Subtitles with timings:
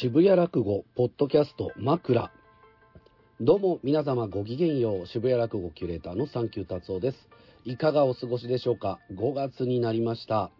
[0.00, 2.32] 渋谷落語ポッドキャスト枕。
[3.40, 5.06] どうも皆様ごきげんよう。
[5.06, 7.16] 渋谷落語キュレーターのサンキュー達夫です。
[7.64, 10.50] いかがお過ごしでしょうか？5月になりました。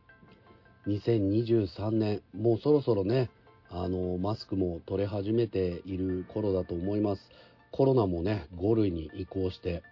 [0.87, 3.29] 2023年もうそろそろね
[3.71, 7.23] あのマスクも取れ始めている頃だと思います。
[7.73, 9.83] コロナもね5類に移行して。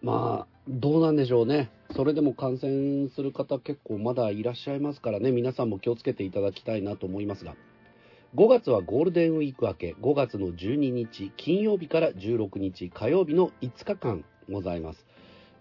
[0.00, 1.72] まあどうなんでしょうね。
[1.96, 5.32] それでも感染する方結構まだいらっしゃいますからね。
[5.32, 7.56] 皆さんも気をつけていただきたいなと思いますが。
[8.36, 15.06] 5月はゴールデンウィーク明け5月の12日金曜日から16日火曜日の5日間ございます、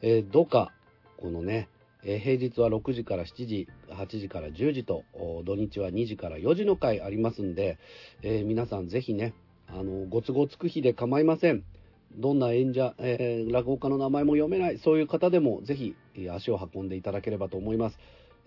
[0.02, 0.72] えー、どうか
[1.17, 1.70] このね、
[2.04, 5.04] えー、平日は6時から7時8時から10時と
[5.45, 7.78] 土日は2時から4時の回ありますんで、
[8.23, 9.36] えー、皆さんぜひね
[9.67, 11.64] あのご都合つく日で構いません
[12.16, 15.95] どんな演者、えー、落語家の名前も読めない、そういう方でもぜひ
[16.31, 17.98] 足を運んでいただければと思います。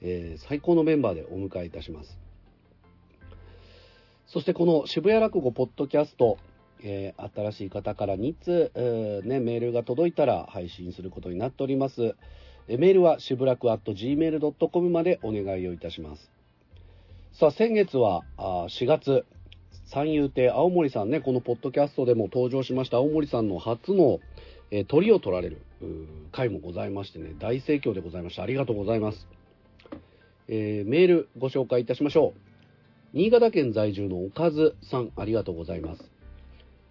[0.02, 2.25] えー、最高のメンバーでお迎えいたします。
[4.26, 6.38] そしてこの渋谷落語ポッドキャスト、
[6.82, 12.16] えー、新しい方から2通、えー、ね、メールが届いたら配信することになっております。
[12.68, 16.30] えメールはしぶらく at gmail.com までお願いをいたします。
[17.32, 19.24] さあ、先月はあ4月、
[19.84, 24.18] 三遊亭青森さんね、このポッドキャストでも登場しました青森さんの初の、
[24.72, 25.58] えー、鳥を取られる
[26.32, 28.42] 回もございましてね、大盛況でございました。
[28.42, 29.28] ありがとうございます。
[30.48, 32.45] えー、メールご紹介いたしましょう。
[33.16, 36.04] 新潟県在住のおかずさん、ありがとうございます。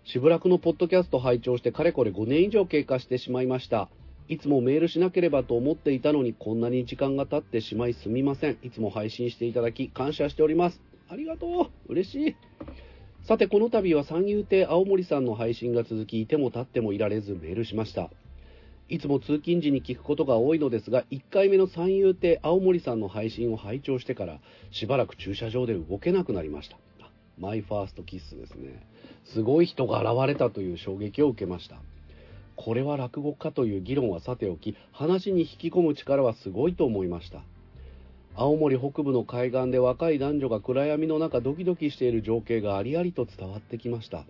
[0.06, 3.90] しぶらくのポッドキャスト拝聴してかれこれ5年以上経過してしまいました。
[4.28, 8.58] いつもメールしなければと思っていたのにこんなに時間が経ってしまいすみません。
[8.64, 10.82] いつも配信していただき感謝しております。
[11.10, 12.36] ありがとう嬉しい
[13.22, 18.10] さてこの度は三遊亭青森さんの配信が続きいても立ってもいられずメールしました
[18.88, 24.40] いつも通勤時に聞くことが多いのですが1回目の三遊亭青森さんの配信を拝聴してから
[24.72, 26.78] しばらく駐車場で動けなくなりました。
[27.40, 28.88] マイファーストキッスですね。
[29.26, 31.78] すごい人が現れたという衝撃を受けました。
[32.56, 37.42] これは落語家という議論はさておき話に引き込む力はすごいと思いました。
[38.36, 44.26] 青森北部の海岸で若い男女が暗闇の中ドキドキしている情景がありありと伝わってきました。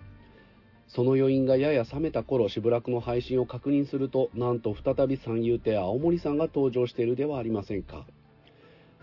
[0.88, 8.06] その余韻がやや冷めた頃しぶらくの配信を確認するとなんと再び三遊亭青森さんが登場しているではありませんか。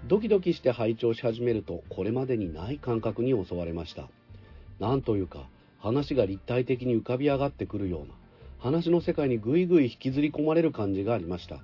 [0.08, 4.08] ドキドキして拝聴し始めるとこれまでにない感覚に襲われました。
[4.80, 5.48] なんというか
[5.78, 8.14] 話が立体的に浮かび上がってくるような
[8.58, 11.60] 話の世界にぐいぐい引きずり込まれる感じがありました。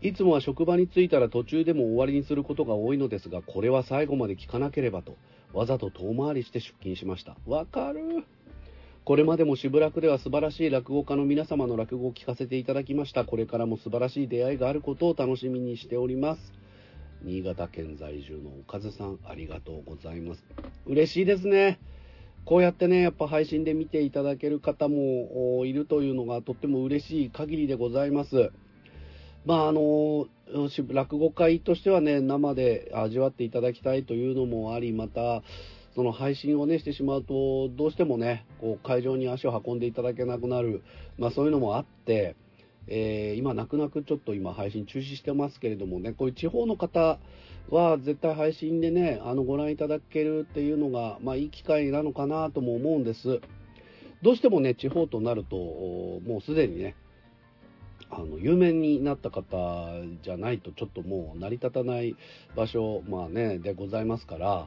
[0.00, 5.16] いつもは職場に着いたら途中でも終わりにすることが多いのですが、これは最後まで聞かなければと、
[5.54, 7.36] わざと遠回りして出勤しました。
[7.46, 8.24] わかる
[9.04, 13.26] これまでもしぶらくでは素晴らしい落語家の皆様の落語を聞かせていただきました。
[13.26, 16.40] これからも素晴らしい出会いがあることを楽しみにしております。
[17.22, 20.44] 新潟県在住のおかずさん、ありがとうございます。
[20.86, 21.80] 嬉しいですね。
[22.46, 28.52] こうやってね、やっぱ配信で見ていただける方もいるというのがとっても嬉しい限りでございます。
[29.44, 30.28] まああの
[30.88, 35.42] 落語会としてはね生で味わっていただきたいというのもありまた
[35.94, 40.82] その配信をねしてしまうとどうしてもねこう会場に足を運んでいただけなくなる、
[41.18, 42.36] まあ、そういうのもあって、
[42.88, 47.18] えー、今泣く泣くちょっと今配信中止してますけれどもねこういう地方の方
[47.70, 53.40] は絶対配信でねあのご覧いただけるっていうのが、まあ、いい機会なのかなとも思うんです。
[54.22, 56.96] どうしてもね地方となるともうすでにね
[58.10, 59.88] あの有名になった方
[60.22, 62.16] じゃないとちょっともう成り立たない
[62.56, 64.66] 場所、まあね、でございますから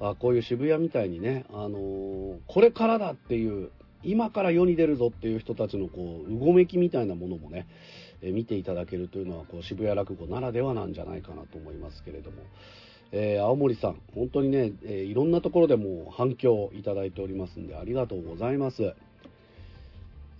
[0.00, 3.70] あこういう渋谷みたいにね、あのー、これからだっていう
[4.02, 7.66] 今から世に出るぞっていう人たちのこううごめきみたいなものもね、
[8.22, 12.38] え見ていただけるというのはこう渋谷落語ならではなんじゃないかなと思いますけれども、
[13.12, 18.94] えー、青森さん本当にね、えー、いろんなところでも反響いただいておりますんでありがとうございます。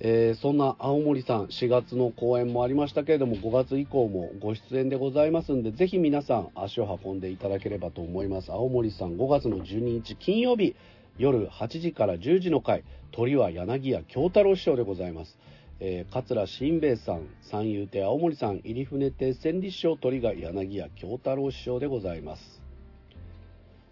[0.02, 8.50] えー、そんな青森さん、4月の公演もありましたけれども、5月以降もご出演でございますんで、ぜひ皆さん足を運んでいただければと思います。
[8.50, 10.74] 青森さん、5月の12日金曜日、
[11.18, 12.82] 夜8時から10時の回、
[13.12, 15.36] 鳥は柳家京太郎師匠でございます。
[15.80, 22.62] えー、桂新兵衛さん、三遊亭青森さん、入船亭千里師匠、鳥が柳家京太郎師匠でございます。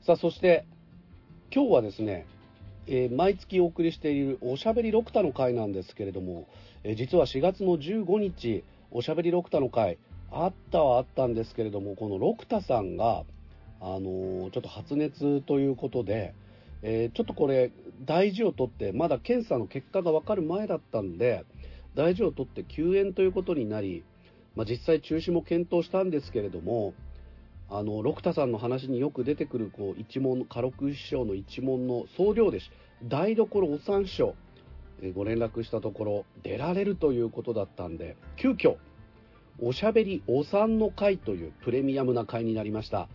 [0.01, 0.65] さあ、そして、
[1.55, 2.27] 今日はですね、
[2.91, 6.49] えー、毎月お送りしているおしゃべり六太の会なんですけれども、
[6.85, 9.99] えー、実は4月の15日、おしゃべり六太の会、
[10.33, 13.25] あったはあったんですけれども、この六太さんが、
[13.81, 16.33] あのー、ちょっと発熱ということで、
[16.83, 17.73] えちょっとこれ、
[18.05, 21.45] 大事を取って、まだ検査の結果が分かる前だったんで、
[21.95, 24.05] 大事を取って休園ということになり、
[24.55, 26.95] まあ、実際中止も検討したんですけれども、
[27.71, 32.71] あの六田さんの話によく出てくるこう一門家禄師匠の一門の総領弟子
[33.05, 34.35] 台所お三師匠
[35.15, 38.77] ご連絡したところ出られるということだったんで急遽
[39.61, 43.09] おしゃべりお産の会というプレミアムな会になりました。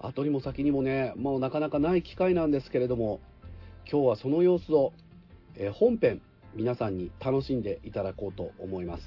[0.00, 3.20] 後にも先にもねもうなかなかない機会なんですけれども
[3.90, 4.92] 今日はその様子を、
[5.56, 6.20] えー本編
[6.54, 9.02] 皆さんに楽しんでいただこうと思います、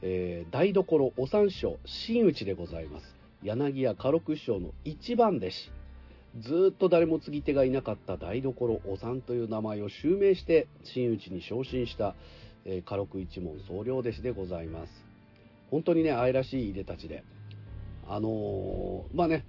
[0.00, 3.21] えー台所お三師匠真打ちでございます。
[3.42, 5.70] 柳家家禄師匠の一番弟子。
[6.40, 12.14] ずっと誰も継ぎ手がいなかった台所おさんという名前を襲名して真打ちに昇進した、
[12.64, 14.92] えー家禄一門総領弟子でございます。
[15.70, 17.24] 本当にね愛らしいいでたちで。
[18.08, 19.44] あのーまあね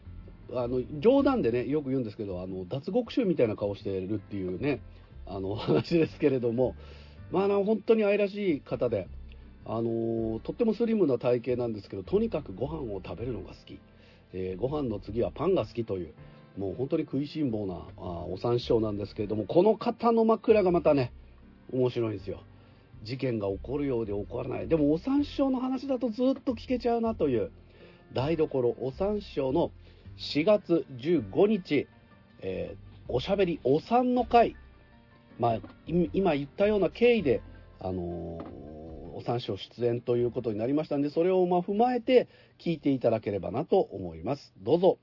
[0.51, 4.81] あの冗談でねよく言うんですけどあの脱獄囚みたいな顔してるっていうね
[5.25, 6.75] あの話ですけれども。
[7.31, 9.07] まああの本当に愛らしい方で。
[9.65, 13.79] あのとってもスリムな体型なんですけどとにかくご飯を食べるのが好き、
[14.33, 16.13] えーご飯の次はパンが好きという
[16.57, 21.11] もう本当に食いしん坊なあお三師匠なんですけれどもこの方の枕がまたね
[21.71, 22.41] 面白いんですよ。
[23.03, 24.67] 事件が起こるようで起こらない。
[24.67, 27.51] でもお三師匠の話だとずっと聞けちゃうなという
[28.13, 29.71] 台所お三師匠の
[30.17, 31.87] 4月15日、
[32.41, 34.55] えーおしゃべりお三の会。
[35.37, 37.41] まあ、今言ったような経緯で、
[37.81, 38.72] あのー
[39.15, 42.27] お三章出演ということになりましたんで、それをま踏まえて
[42.59, 44.53] 聞いていただければなと思います。
[44.61, 44.97] どうぞ。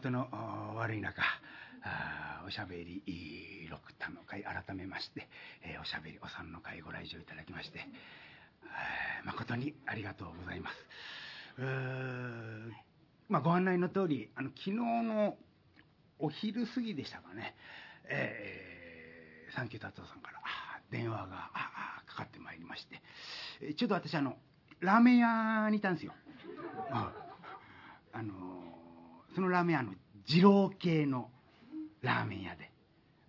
[0.00, 0.28] 元の
[0.76, 1.20] 悪い中、
[1.82, 5.28] あおしゃべり六田の会改めまして、
[5.62, 7.80] えーおしゃべりおさんの会ご来場いただきまして、
[8.64, 10.76] あー誠にありがとうございます。
[13.28, 15.36] まあ、ご案内の通り、あの昨日の
[16.18, 17.54] お昼過ぎでしたかね、
[18.08, 20.40] えー、サンキュー達夫さんから
[20.90, 21.50] 電話が
[22.06, 24.38] かかってまいりまして、ちょうど私あの、
[24.80, 26.14] ラーメン屋にいたんですよ。
[26.90, 27.12] あ
[28.14, 28.79] あの
[29.34, 29.94] そのラーメン屋の
[30.26, 31.30] 二郎系の
[32.02, 32.70] ラーメン屋で、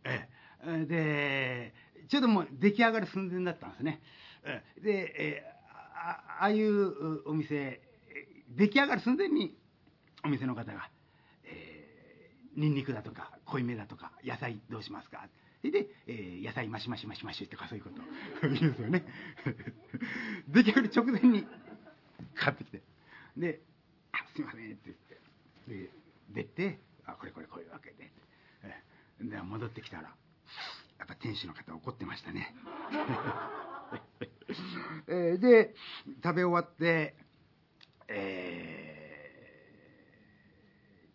[0.03, 0.29] え
[0.63, 0.85] え。
[0.85, 1.73] で
[2.09, 4.01] ちょうどもう出来上がる寸前だったんですね、
[4.43, 5.43] えで、え
[5.95, 7.81] あああいうお店
[8.49, 9.55] 出来上がる寸前に
[10.23, 10.89] お店の方が、
[11.45, 15.27] えー、ニンニクだとか濃いめだとか野菜どうしますか？
[15.63, 18.01] で、えー野菜マシマシマシマシとかそういうこと。
[18.47, 19.05] 言うんですよね。
[20.49, 21.45] 出来上がる直前に
[22.35, 22.81] 買ってきて。
[23.37, 23.61] で
[24.11, 25.10] 「あすいません」って。
[26.29, 28.11] 出て「あこれこれこういうわけで」
[29.21, 30.03] で戻ってきたら
[30.97, 32.53] やっぱ店主の方怒ってましたね。
[35.07, 35.75] で
[36.23, 37.15] 食べ終わって
[38.07, 39.01] えー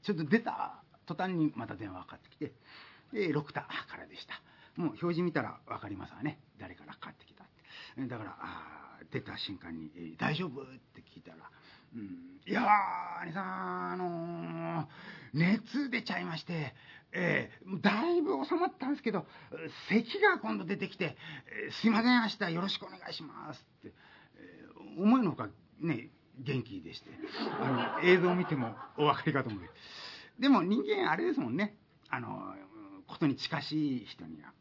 [0.06, 2.53] ちょっと出た途端にまた電話がかかってきて
[3.12, 4.41] で6田からでした。
[4.76, 6.38] もう表示見たら分かりますわね。
[6.58, 7.47] 誰からかかってきたっ
[7.97, 8.06] て。
[8.06, 11.50] だからあ出た瞬間に「大丈夫?」って聞いたら「、
[12.46, 12.62] いや
[13.22, 14.88] 兄さんあの
[15.32, 16.74] 熱出ちゃいまして、
[17.12, 19.26] えーだいぶ収まったんですけど
[19.88, 21.16] 咳が今度出てきて
[21.81, 23.94] 「すいません明日よろしくお願いします」って、
[24.36, 24.66] え
[24.98, 25.48] 思いのほか
[25.81, 27.10] ね元気でして
[27.60, 29.62] あの映像を見てもお分かりかと思う。
[30.38, 31.76] でも人間あれですもんね
[32.10, 32.55] あの
[33.06, 34.52] ことに近しい人には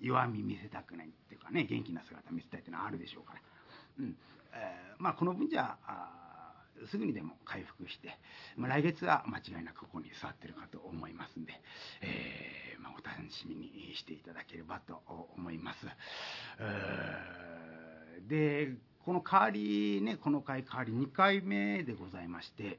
[0.00, 3.40] 弱み見せたくないっていうかね元気な姿見せたいっていうのはあるでしょうから、
[4.00, 4.16] うん。
[4.52, 6.29] えーまあ、この分じゃあ
[6.88, 8.18] すぐにでも回復して、
[8.56, 11.52] まあ、来月は間違いなくここに座ってるかと思いますんで、
[12.02, 15.02] えーまあ、お楽しみにしていただければと
[15.36, 15.86] 思います。
[18.28, 22.78] でこの代わりねこの回代わり2回目でございまして、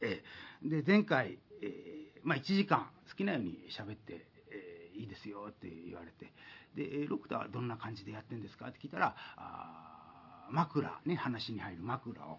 [0.00, 6.32] えーで前回、えーまあ、1時間好きなように喋って、えーいいですよって言われて
[6.74, 12.38] でロクターはどんな感じでやってんですかって聞いたらあ枕ね話に入る枕を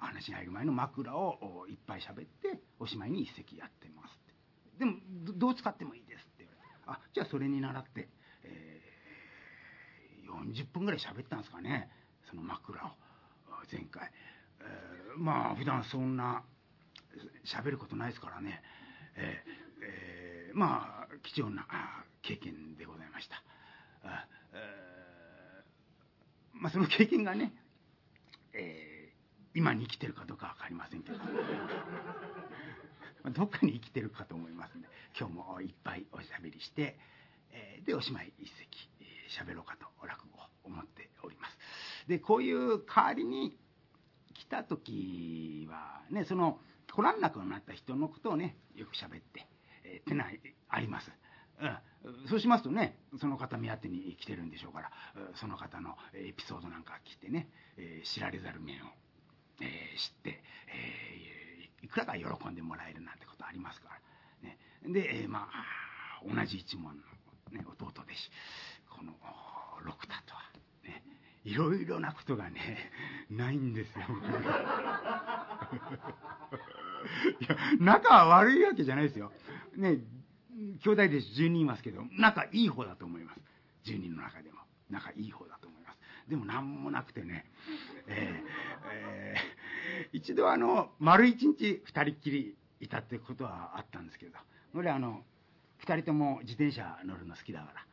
[0.00, 4.78] 話に入る前の枕をいっぱい喋っておしまいに一席やってますって。
[4.78, 4.96] でも
[5.36, 6.44] どう使ってもいいですって。
[6.44, 8.08] 言われてあじゃあそれに習って、
[8.44, 8.90] えー
[10.30, 11.90] 40分ぐらい喋ったんですかね。
[12.30, 12.90] その枕を。
[13.70, 14.10] 前回、
[14.60, 16.44] えーまあ普段そんな
[17.44, 18.62] 喋ることないですからね、
[19.16, 19.50] えー
[19.82, 21.66] えーまあ貴重な
[22.22, 23.42] 経験でございました。
[24.04, 27.52] あえーまあその経験がね、
[28.52, 28.89] えー
[29.54, 31.18] 今に生きてるかどうか分かりませんけど。
[33.32, 34.88] どっかに生きてるかと思いますんで
[35.18, 36.98] 今日もいっぱいおしゃべりして、
[37.50, 38.88] えー、でおしまい一席
[39.28, 41.58] 喋、えー、ろうかと落語を思っております。
[42.08, 43.58] でこういう代わりに
[44.34, 49.46] 来た時はねその来らんなくなった人のことをねよく喋って、
[49.84, 50.30] えー、ってのは
[50.68, 51.12] あります、
[51.60, 51.78] うん、
[52.28, 54.90] そうしますとねその方目当てに来てるんでしょうから
[55.34, 58.88] その方のエピソードなんか聞いてね、えー、知られざる面を、
[59.60, 63.88] えー、知って、えー、いくらか喜んでもらえるなんてことありますか
[64.42, 67.02] ら、ね、で、えー、まあ同じ一門の、
[67.52, 68.30] ね、弟弟子。
[68.90, 69.12] この
[69.84, 70.42] 六太とは、
[70.84, 71.02] ね、
[71.44, 72.90] いろいろなことがね
[73.30, 74.04] ないんですよ。
[77.40, 79.32] いや仲は悪いわけじゃないですよ。
[79.76, 79.98] ね
[80.84, 83.40] 兄弟弟子10人いますけど仲いい方だと思います。
[83.90, 84.60] 10人の中でも。
[84.90, 85.69] 仲いい方だと思います。
[86.30, 87.44] でも何もなくてね、
[88.06, 88.42] え
[88.92, 94.38] えー、一度あの丸一日2人っきりいたってことはあったんですけど
[94.72, 95.22] これあの
[95.84, 97.84] 2人とも自転車乗るの好きだから、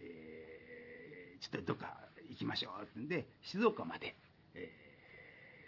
[0.00, 1.96] えー、ちょっとどっか
[2.28, 2.82] 行きましょう。
[2.82, 4.16] ってんで静岡まで、
[4.54, 4.70] え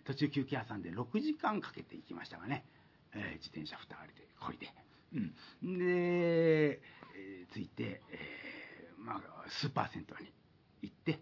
[0.03, 2.65] ー、途中休憩挟んで6時間かけて行きましたがね、
[3.15, 4.73] えー、自転車2人でこいで。
[5.13, 5.85] うん、で、
[6.75, 10.33] えー、着いて、えー、まあ、スーパー銭湯に。
[10.83, 11.21] 行って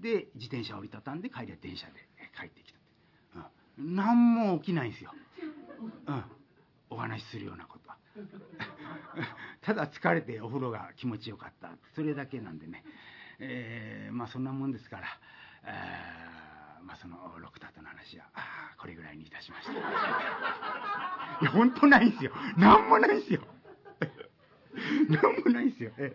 [0.00, 1.92] で自転車を折りたたんで帰りは電車で
[2.38, 5.12] 帰ってきた、うん、何も起きないんですよ、
[6.06, 6.24] うん、
[6.90, 7.96] お話しするようなことは。
[9.62, 11.70] ただ疲れてお風呂が気持ちよかった。
[11.94, 12.84] それだけなんでね、
[13.40, 15.06] えー、まあそんなもんですから、
[15.64, 19.72] えーまあ、その六太との話はああこれぐらいにいたしました。
[21.42, 22.32] いや本当ないんですよ。
[22.56, 23.40] 何もないんですよ。
[25.08, 25.92] 何もないんですよ。
[25.98, 26.14] え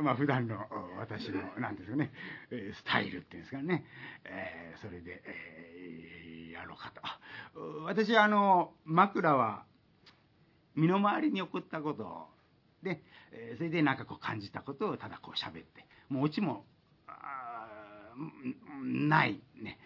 [0.00, 0.66] まあ普段の
[1.02, 2.12] 私の何ですかね
[2.50, 3.84] スタイルっていうんですかね、
[4.24, 7.02] えー、それで、えー、やろうかと。
[7.84, 9.64] 私はあの枕は
[10.76, 12.28] 身の回りに起こったこと
[12.82, 16.64] で、えそれでなんかこう感じたことをただこう喋ってもうオチも
[18.84, 19.78] ないね。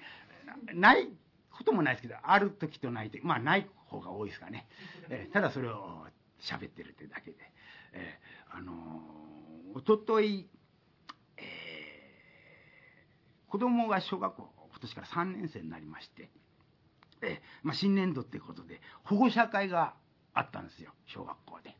[0.75, 1.09] ない
[1.51, 4.67] こともないですけどある時とない時まあない方が多いですかね、
[5.09, 6.07] えー、ただそれを
[6.41, 7.37] 喋ってるってだけで、
[7.93, 10.49] えー、あのー、おととい、
[13.49, 16.31] 子供が小学校今年から3年生になりまして、
[17.23, 19.95] えまあ、新年度ってことで保護者会が
[20.35, 21.77] あったんですよ小学校で。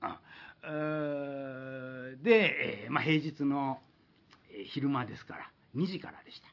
[0.00, 0.20] あ
[2.22, 3.78] で、えまあ、平日の
[4.66, 6.48] 昼間ですから2時からでした。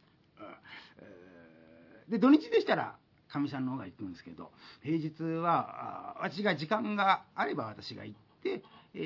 [2.09, 4.51] で土日でしたらかみさんの方が行くんですけど
[4.83, 8.63] 平日は私が時間があれば私が行って、
[8.93, 8.99] え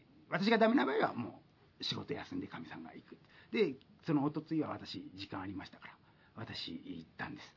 [0.00, 1.42] ー、私がダメな場合はも
[1.80, 3.18] う仕事休んでかみさんが行く
[3.52, 5.92] でそのおとついは私時間ありましたから
[6.34, 7.54] 私行ったんです。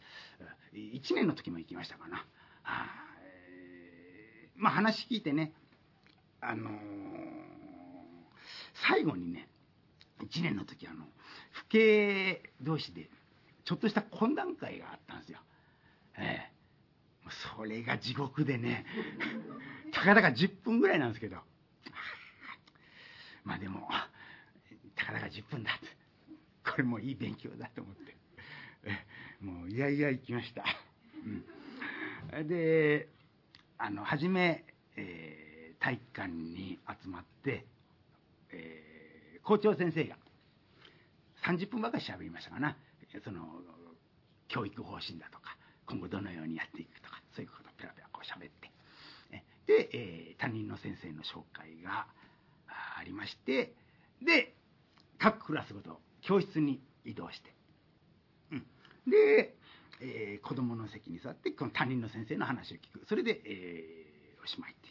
[0.73, 2.25] 1年の時も行きましたかな。
[2.63, 2.87] あ、
[3.21, 5.53] えー、まあ話聞いてね
[6.41, 6.73] あのー、
[8.89, 9.47] 最後にね
[10.19, 11.05] 1年の時あの
[11.69, 13.09] 父兄同士で
[13.63, 15.39] ちょっとした懇談会があったんですよ。
[16.17, 16.55] ええ
[17.55, 18.85] それが地獄でね
[19.91, 21.41] たかだか10分ぐらいなんですけど。
[23.43, 23.87] まあでも
[24.95, 26.04] たかだか10分だって。
[26.65, 28.15] これもいい勉強だと思って。
[29.41, 30.63] もういやいや行きました、
[32.31, 33.09] うん、で
[33.77, 34.63] あの初め、
[34.95, 37.65] えー、体育館に集まって、
[38.51, 40.17] えー、校長先生が
[41.43, 42.77] 30分ばかり喋りましたかな。
[43.23, 43.61] その
[44.47, 48.75] 教育方針だとか今後どのようにやっていくとかそういうことをペラペラこう喋って。
[49.67, 52.07] で、えー、担任の先生の紹介が
[52.97, 53.73] ありまして
[54.21, 54.53] で
[55.17, 57.53] 各クラスごと教室に移動して、
[58.51, 58.65] うん、
[59.09, 59.55] で、
[60.01, 64.89] えー、子供の席に座ってこの担任の先生の話を聞くそれで、えー、おしまいって、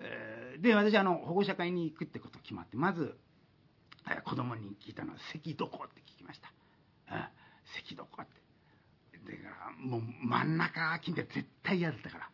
[0.00, 3.16] えー、で私あの保護者会に行くってこと決まってまず
[4.24, 6.52] 子供に聞いたのは「席どこ?」って聞きました。
[7.76, 8.42] 席どこって。
[9.24, 12.30] だからもう真ん中金って絶対嫌だったから。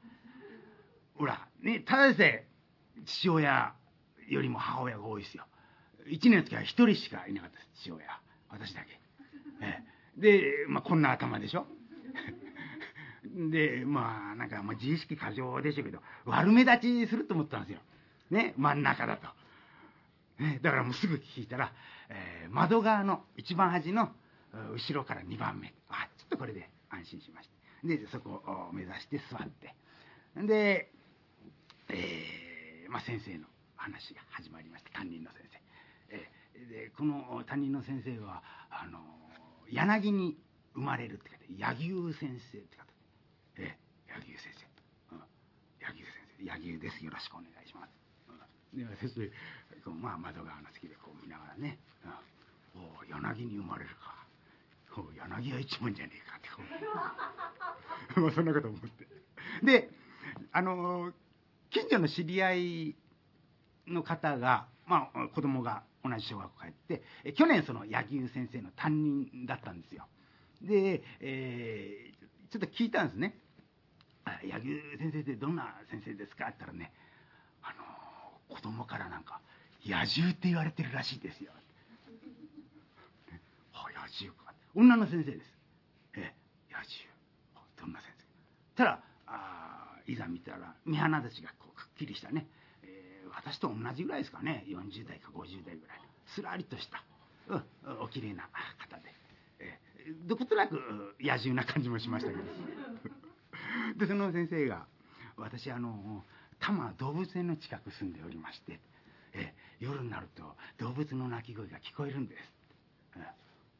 [1.16, 2.48] ほら、ね、ただでさえ
[3.04, 3.74] 父親
[4.28, 5.44] よりも母親が多いですよ。
[6.10, 8.04] 1年の時は1人しかいなかった、父親。
[8.50, 8.98] 私だけ。
[9.60, 9.82] え
[10.16, 11.66] で、まあ、こんな頭でしょ？
[13.50, 17.80] で、まあ、なんか、まあ、自意識過剰でしょうけど、悪目立ちすると思ったんですよ。
[18.30, 19.28] ね、真ん中だと。
[20.42, 21.72] ね、だからもうすぐ聞いたら、
[22.08, 24.12] えー、窓側の一番端の
[24.74, 27.48] 後ろから2番目あちょっとこれで安心しまし
[27.82, 29.74] たでそこを目指して座って
[30.46, 30.90] で、
[31.88, 33.46] えーまあ、先生の
[33.76, 35.47] 話が始まりました担任の先生、
[36.66, 38.98] でこの担任の先生はあの
[39.70, 40.36] 柳に
[40.74, 44.54] 生まれるって書いて柳生先生って書いてええ柳生先
[45.10, 45.22] 生、うん、
[45.78, 46.44] 柳生先生。
[46.44, 47.04] 柳生です。
[47.04, 47.90] よろしくお願いします、
[48.74, 49.26] うん、で先生
[49.84, 51.78] こうまあ窓側の席でこう見ながらね、
[52.74, 54.18] うん、お柳に生まれるか。
[54.96, 56.62] お柳家一門じゃねえかってこ
[58.18, 58.20] う。
[58.20, 59.06] まあそんなこと思って。
[59.62, 59.90] で
[60.52, 61.12] あの
[61.70, 62.96] 近所の知り合い
[63.86, 70.06] の方が、まあ、子供が同じ小学校帰って去年その柳生先生の担任だったんですよ。
[70.62, 73.38] で、えー、ちょっと聞いたんですね
[74.44, 76.92] 「柳生先生ってどんな先生ですか?」って言ったらね
[77.62, 79.40] あの子供からなんか
[79.84, 81.52] 「野獣って言われてるらしいですよ」
[83.72, 84.54] あ野獣か。
[84.74, 85.56] 女の先生です。
[86.14, 86.34] え
[86.70, 87.08] 野獣。
[87.76, 88.24] どんな先生。
[88.74, 92.48] たらあいざ見たら目鼻立ちがこうくっきりしたね、
[93.38, 94.64] 私と同じぐらいですかね。
[94.66, 96.00] 40代か50代ぐらい
[96.34, 97.04] すらりとした、
[97.48, 99.14] うん、お綺麗な方で、
[99.60, 100.74] えー、どことなく
[101.20, 102.42] 野獣な感じもしましたけど。
[103.96, 104.86] でその先生が
[105.36, 106.24] 私あの
[106.58, 108.80] 多摩動物園の近く住んでおりまして、
[109.34, 112.40] えー、夜になると動物の鳴き声が聞こえるんです、
[113.16, 113.22] えー、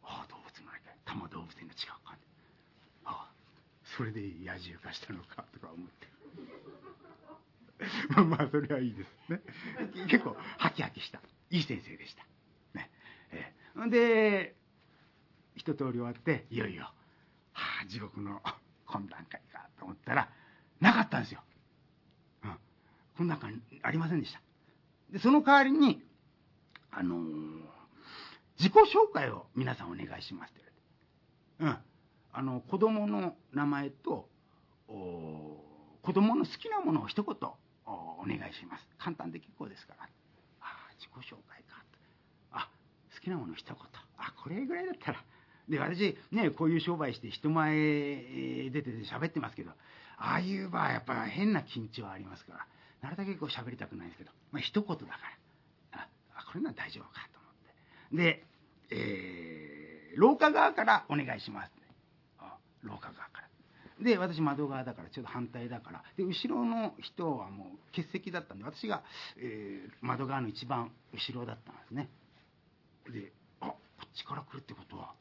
[0.04, 0.94] ああ動物の鳴き声。
[1.04, 2.16] 多摩動物園の近くか。
[3.04, 3.32] ああ
[3.96, 6.06] それで野獣化したのかとか思って。
[8.10, 9.40] まあまあそれはいいですね。
[10.08, 11.20] 結構ハキハキした。
[11.50, 12.24] いい先生でした。
[12.74, 12.90] ね。
[13.30, 14.54] えー、で
[15.56, 16.84] 一通り終わっていよいよ、
[17.52, 18.40] はあ、地獄の
[18.86, 20.30] 懇談会かと思ったら
[20.80, 21.42] なかったんですよ、
[22.44, 22.58] うん、
[23.26, 24.40] 懇談会ありませんでした。
[25.10, 26.02] でその代わりに
[26.90, 27.64] あのー、
[28.58, 30.60] 自己紹介を皆さんお願いしますって。
[31.60, 34.28] 言われて、うん、あの子供の名前と
[34.88, 37.36] 子供の好きなものを一言
[37.88, 38.86] お願いします。
[38.98, 40.04] 簡単で結構ですから。
[40.04, 40.06] あ
[40.60, 41.82] あ自己紹介か。
[42.52, 42.68] あ
[43.14, 43.76] 好きなもの一言。
[44.18, 45.24] あこれぐらいだったら。
[45.68, 47.74] で私ねこういう商売して人前
[48.70, 49.70] 出てて喋ってますけど
[50.16, 52.66] ああいう場合やっぱ変な緊張ありますから。
[53.00, 55.10] なるだけこう喋りたくないんですけど、まあ一言だか
[55.92, 56.08] ら。
[56.34, 57.52] あこれなら大丈夫かと思っ
[58.10, 58.16] て。
[58.16, 58.44] で、
[58.90, 61.72] えー、廊下側からお願いします。
[62.82, 63.27] 廊下側。
[64.02, 66.02] で私窓側だからちょっと反対だから。
[66.16, 69.02] で後ろの人はもう欠席だったんで私が、
[69.38, 72.08] えー、窓側の一番後ろだったんですね。
[73.10, 75.14] であこっちから来るってことは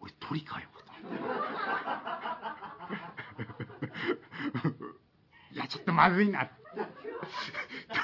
[0.00, 0.84] 俺鳥かよと
[5.52, 6.48] いやちょっとまずいな。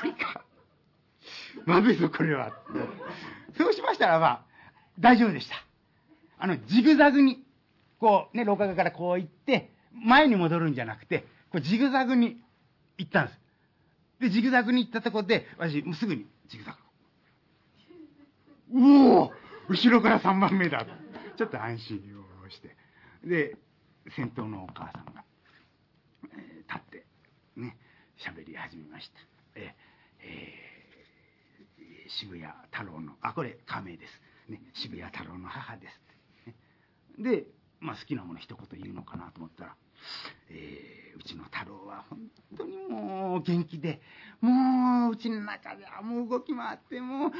[0.01, 0.45] 鳥か。
[1.67, 2.53] まずいぞこれは。
[3.57, 4.45] そうしましたらば
[4.99, 5.57] 大丈夫でした。
[6.39, 7.45] あのジグザグに
[8.01, 11.21] こうね、廊下からこう行って、前に戻るんじゃなくて、
[11.53, 12.41] こうジグザグに
[12.97, 13.41] 行ったんです。
[14.21, 16.79] で、ジグザグに行ったところで、私、もうすぐにジグザグ。
[18.73, 19.33] うお
[19.69, 20.87] 後ろから3番目だ。
[21.37, 22.01] ちょっと安心
[22.47, 22.77] をして。
[23.25, 23.57] で、
[24.17, 25.25] 先頭のお母さんが、
[26.25, 27.07] えー、立って、
[27.57, 27.77] ね、
[28.19, 29.15] 喋り始めました。
[29.57, 29.63] えー、
[30.21, 34.51] えー、渋谷太郎の、あ、これ亀です。
[34.51, 35.87] ね、渋谷太郎の母で
[36.47, 37.21] す。
[37.21, 37.47] ね、で、
[37.81, 39.75] まあ、好きなもの一言言うのかなと思ったら、
[40.51, 42.19] えー、うちの太郎は本
[42.57, 44.01] 当にもう元気で、
[44.41, 47.31] もううちの中ではもう動き回って、もう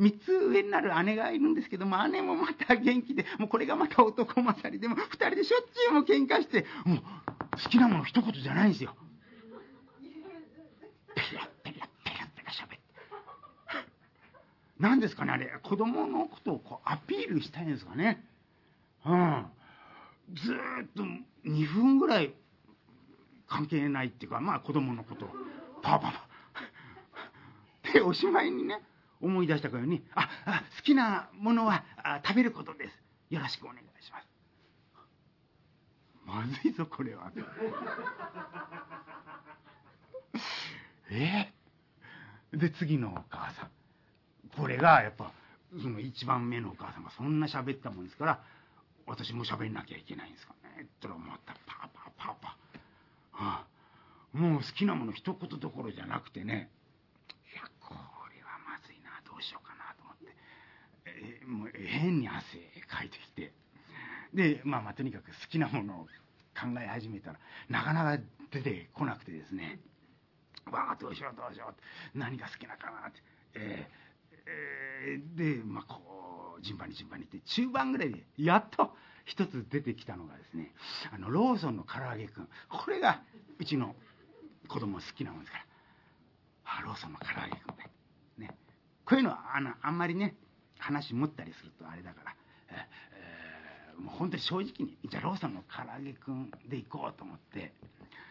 [0.00, 6.98] 3つ上になる姉がいるんですけども、姉もまた元気で、もうこれがまた男勝りでも、2人でしょっちゅうも喧嘩して、もう
[7.62, 8.96] 好きなもの一言じゃないんですよ。
[11.14, 12.78] ペラペラペラペラ喋って。
[14.78, 18.24] 何ですかね、あれ、子供のことをこうアピールしたいんですかね。
[19.04, 19.46] うん。
[20.34, 21.02] ずっと
[21.48, 22.34] 2分ぐらい
[23.46, 25.28] 関係ないっていうかまあ子供のことを
[25.82, 26.28] パパパ
[27.92, 28.82] でおしまいにね
[29.20, 32.94] 思い出したからにああ好きなものはあ食べることです。
[33.30, 34.28] よろしくお願いします。
[36.24, 37.32] まずいぞこれは。
[41.10, 41.52] え？
[42.52, 43.70] で次のお母さん。
[44.56, 45.32] これがやっぱ
[45.80, 48.40] その一番目のお母さんがそんな喋ったもんですから
[49.08, 50.84] 私も喋んなきゃいけないんですかね。
[50.84, 51.54] って思った。
[51.66, 53.66] パーパーパーパー、はあ、
[54.36, 56.70] もう好きなもの一言どころじゃなくてね。
[57.52, 59.10] いやこれはまずいな。
[59.24, 60.36] どうしようかなと思って、
[61.06, 63.52] え、もう変に汗かいてきて。
[64.34, 66.04] でまあまあとにかく好きなものを
[66.54, 67.38] 考え始めたら
[67.70, 69.80] なかなか出てこなくてですね。
[70.70, 71.72] わあどうしようどうしよ
[72.14, 72.18] う。
[72.18, 73.22] 何が好きなかなって、
[73.54, 74.08] えー
[74.48, 78.90] えー、でまあこう順番に順番にって中盤ぐらいでやっと
[79.28, 80.72] 一つ出てきたのがですね
[81.14, 82.48] あのローソンの唐揚げくん。
[82.70, 83.20] これが
[83.58, 83.94] うちの
[84.68, 85.64] 子供好きなもんですから。
[86.64, 87.90] あローソンの唐揚げくんね
[88.48, 88.56] ね。
[89.04, 90.34] こういうのはあのあんまりね
[90.78, 92.34] 話持ったりするとあれだから、
[92.70, 97.72] えー、本当に正直にじゃあローソンの唐揚げくんで行こうと思って。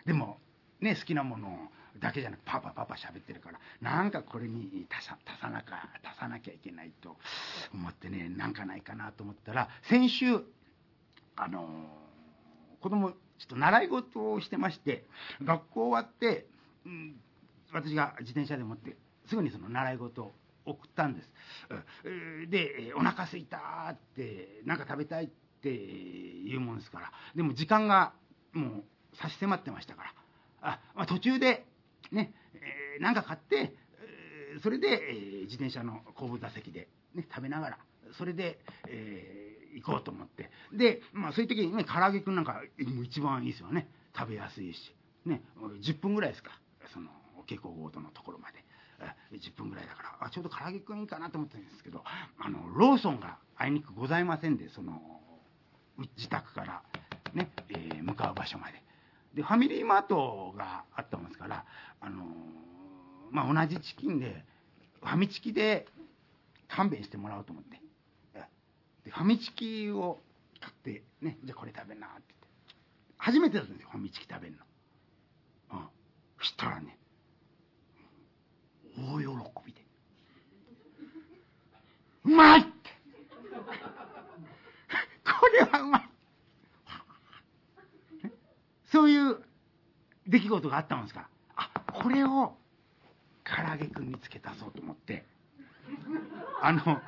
[0.05, 0.39] でも
[0.81, 7.17] ね好きなものだけじゃなくパパパパ喋ってるからなんかこれに足さ足さなか足さなきゃいけないと
[7.73, 10.41] 思ってねなんかないかなと思ったら先週
[11.37, 11.67] あの
[12.81, 15.05] 子供ちょっと習い事をしてまして
[15.43, 16.47] 学校終わって、
[16.85, 17.15] うん、
[17.71, 18.95] 私が自転車で持って
[19.29, 20.31] すぐにその習い事を
[20.65, 21.29] 送ったんです。
[22.03, 22.09] う
[22.45, 23.57] んでお腹すいた
[23.91, 25.27] ってなんか食べたいっ
[25.61, 28.13] ていうもんですからでも時間が
[28.53, 28.83] もう
[29.21, 30.13] 差し迫ってましたから
[30.61, 31.65] あ、まあ、途中で
[32.11, 33.75] ね、えーか買って、
[34.55, 37.77] えそれで、えー自転車の後部座席で、ね、食べながら
[38.17, 40.49] それで、えー行こうと思って。
[40.73, 43.89] で、まあ、そういう時にね唐揚げくんなんか一番いいですよね。
[44.17, 45.41] 食べやすいし、ね、
[45.81, 46.51] 10分ぐらいですか。
[46.93, 47.09] その
[47.41, 48.63] 蛍光ゴードのところまで。
[49.31, 50.27] 10分ぐらいだから。
[50.27, 52.03] あちょうど唐揚げくんいいかなと思ったんですけど
[52.39, 54.99] あのローソンがあいにくございませんでその
[56.17, 56.83] 自宅から、
[57.33, 58.83] ねえー向かう場所まで。
[59.35, 61.65] でファミリーマートがあったもんですから、
[62.01, 62.25] あの
[63.29, 64.43] まあ、同じチキンで
[65.01, 65.85] ファミチキで
[66.67, 67.79] 勘弁してもらおうと思って。
[69.07, 70.19] でファミチキを
[70.59, 72.47] 買って、ね、じゃあこれ食べなって言って。
[73.17, 74.57] 初めてだったんですよファミチキ食べる
[75.71, 75.79] の。
[75.79, 75.87] うん、
[76.39, 76.97] そしたらね
[78.97, 79.27] 大喜
[79.65, 79.81] びで
[82.25, 82.67] 「うまい!」って。
[85.23, 86.09] これはうまい。
[88.91, 89.41] そういう
[90.27, 91.29] 出来事があったもんですから。
[91.55, 92.57] あこれを
[93.45, 95.25] 唐揚げくんにつけ足そうと思って。
[96.61, 97.01] あの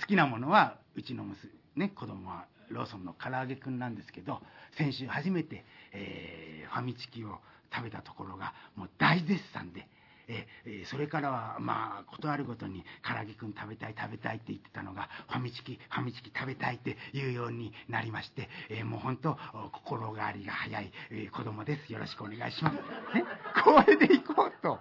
[0.00, 4.40] 好きなものはうちの娘、ね、子供はローソンの唐揚げくんなんですけど
[4.76, 7.38] 先週初めて、えーファミチキを
[7.72, 9.88] 食べたところがもう大絶賛で。
[10.30, 10.46] え
[10.90, 21.90] それからはまあことあるごとに唐揚げくん食べたい食べたいって言ってたのがファミチキファミチキ食べたいって言うようになりまして、えもう本当お心変わりが早い、えー子供です。
[21.90, 23.24] よろしくお願いします、ね、
[23.64, 24.78] これで行こうと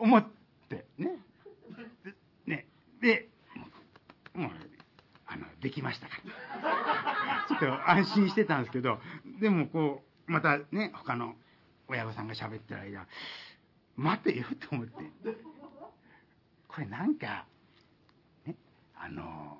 [0.00, 0.26] 思っ
[0.68, 1.16] てね。
[2.04, 2.14] で
[2.46, 2.66] ね。
[3.00, 3.28] で
[4.34, 4.50] もう
[5.26, 6.16] あのできましたか
[6.62, 9.00] ら ちょっと安心してたんですけど
[9.40, 11.36] でもこうまたね他の
[11.88, 13.06] 親御さんが喋ってる間
[13.96, 14.94] 待てよと思って。
[16.68, 17.46] これなんか
[18.46, 18.56] ね
[18.94, 19.58] あの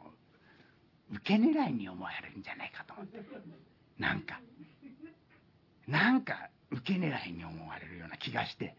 [1.11, 3.21] 受け狙いに思われるんじゃないかと思って。
[3.99, 4.41] なんか。
[5.87, 8.77] なんか受け狙いに思われるような気がして。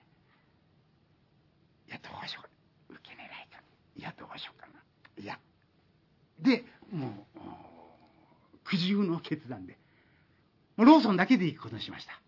[1.88, 2.42] いやどうしよ
[2.90, 2.94] う。
[2.94, 3.62] 受け狙いか。
[3.96, 4.74] いやどうしようかな。
[5.22, 5.40] いや
[6.44, 7.40] でもう
[8.64, 9.78] 苦渋の決断で
[10.78, 12.20] もうローソンだけで行くことにしました。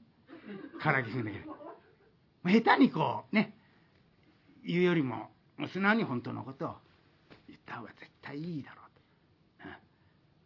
[0.84, 1.45] 唐揚げくんだけで
[2.62, 3.56] 下手にこうね
[4.63, 5.30] 言うよりも
[5.71, 6.75] 素直に本当のことを
[7.47, 8.86] 言った方が絶対いいだろう
[9.63, 9.71] と、うん。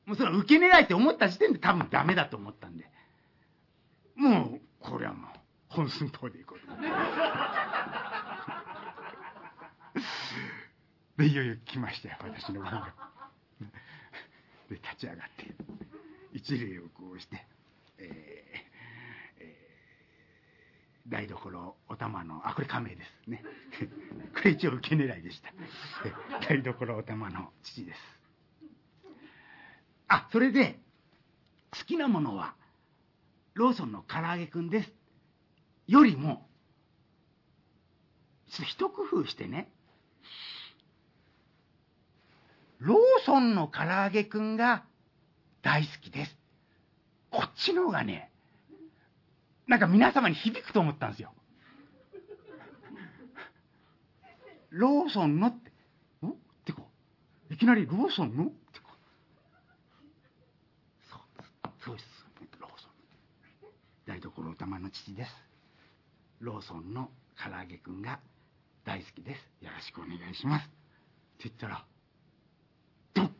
[0.10, 2.90] もうそれは受け狙いって思った時点で多分ダメだと思ったんで。
[4.16, 5.32] もうこれはもう
[5.70, 6.76] 本寸法でいこうと
[11.18, 12.94] でいよいよ来ましたよ私の番が
[14.70, 15.56] で立ち上がって
[16.34, 17.46] 一礼をこうして、
[17.98, 18.06] えー
[19.42, 19.70] えー
[21.10, 23.44] 台所お玉のあこれ仮名ですね。
[24.36, 25.52] これ一応受け狙いでした。
[26.48, 28.00] 台所お玉の父です。
[30.08, 30.80] あそれで
[31.72, 32.56] 好きなものは
[33.56, 34.94] ローソンの唐揚げくんです。
[35.88, 36.48] よりも
[38.50, 39.72] ちょっと一工夫してね
[42.80, 44.86] ローソンの唐揚げくんが
[45.62, 46.36] 大好きです。
[47.30, 48.32] こっちの方がね
[49.68, 51.34] なんか皆様に響くと思ったんですよ。
[54.72, 55.72] ローソンのって
[56.26, 56.88] 「ん?」ってこ
[57.50, 57.54] う。
[57.54, 58.96] いきなり「ローソンの?」ってこう。
[61.12, 61.20] そう
[61.84, 62.26] そうです。
[62.60, 62.92] ローソン。
[64.06, 65.32] 台所お玉の父です。
[66.40, 67.12] ローソンの
[67.44, 68.20] 唐揚げくんが
[68.86, 69.66] 大好きです。
[69.66, 70.66] よろしくお願いします。
[70.66, 71.86] って言ったら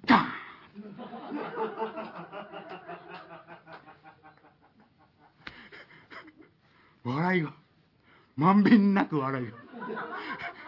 [0.06, 7.14] ドッカーン。
[7.16, 7.54] 笑いが
[8.36, 9.52] まんべんなく笑いが。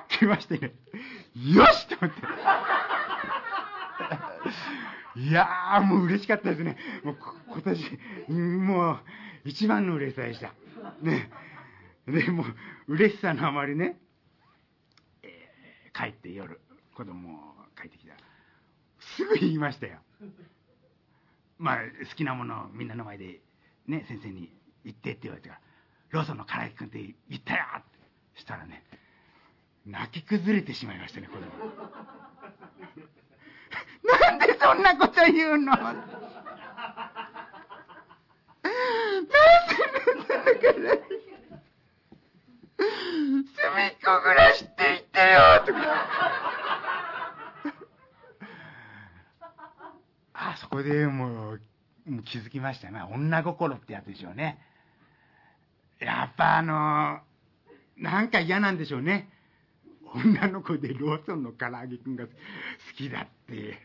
[0.10, 0.74] 来ましてね。
[1.36, 2.22] よしと思って。
[5.20, 6.78] いやーもう嬉しかったですね。
[7.04, 7.18] もう
[7.50, 9.00] 今年もう
[9.46, 10.54] 一番の嬉しさでした。
[11.02, 11.30] ね。
[12.08, 12.44] でも
[12.88, 14.00] う嬉しさのあまりね、
[15.24, 16.60] えー帰って夜
[16.96, 17.38] 子供を
[17.80, 18.14] 帰ってきた。
[19.18, 20.00] すぐ言いましたよ。
[21.58, 21.78] まあ
[22.10, 23.40] 好きなものをみんなの前で
[23.88, 24.52] ね先生に
[24.84, 25.62] 言ってって言われてから
[26.10, 26.98] 「ローソンの唐木君って
[27.30, 27.82] 言ったよ!」っ
[28.34, 28.84] てしたらね
[29.86, 31.42] 泣き崩れてしまいましたね子供。
[34.22, 35.66] なんでそんなこと言うの？
[35.78, 36.28] なんでそん
[40.28, 40.62] なこと
[43.62, 44.41] からっこぐらい
[50.84, 51.62] こでもう、
[52.26, 53.02] 気づきましたね。
[53.14, 54.60] 女心ってやつでしょうね。
[56.00, 57.20] やっぱあの
[57.96, 59.30] なんか嫌なんでしょうね。
[60.16, 62.32] 女の子でローソンの唐揚げくんが好
[62.98, 63.78] きだって。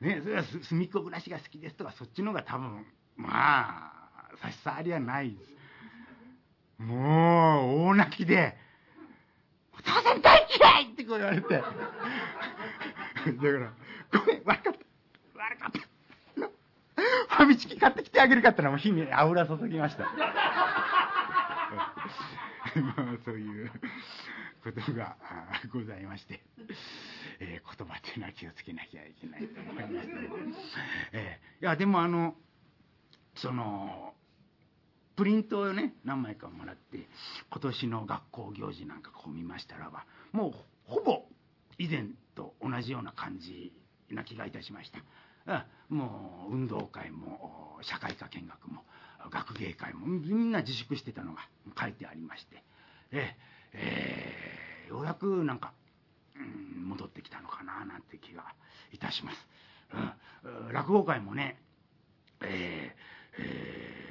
[0.00, 2.84] ね、それはす隅っこ暮らしが好きですとか、そっちの方が多分、
[3.16, 6.82] まあ、差し障りはないです。
[6.82, 8.58] もう、大泣きで、
[9.72, 11.48] お父さん大嫌いってこう言われて。
[11.48, 11.70] だか
[13.24, 14.50] ら、ごめん、悪かった。
[14.52, 14.85] 悪かった。
[17.36, 20.04] ファミチキ買ってきてあげるかったらもう火に油注ぎました。
[20.04, 20.10] ま
[22.98, 23.70] あ、そういう
[24.62, 25.16] ことが
[25.72, 26.40] ございまして、
[27.40, 30.20] えー言葉っていうのは気をつけなきゃいけないと思いますけど、
[31.12, 32.34] えーいや、でもあの、
[33.36, 34.14] その、
[35.16, 36.98] プリントをね、何枚かもらって、
[37.50, 40.52] 今年の学校行事なんかこう見ましたらば、もう
[40.86, 41.22] ほぼ
[41.78, 43.72] 以前と同じような感じ
[44.10, 44.98] な気がいたしました。
[45.88, 48.82] もう運動会も社会科見学も
[49.30, 51.40] 学芸会もみんな自粛してたのが
[51.80, 52.62] 書いてありまして、
[53.12, 53.36] え
[53.72, 55.72] えーようやくなんか、
[56.36, 58.44] うん戻ってきたのかななんて気が
[58.92, 59.48] いたします。
[60.68, 61.58] うん、落語会もね、
[62.40, 64.06] えーえー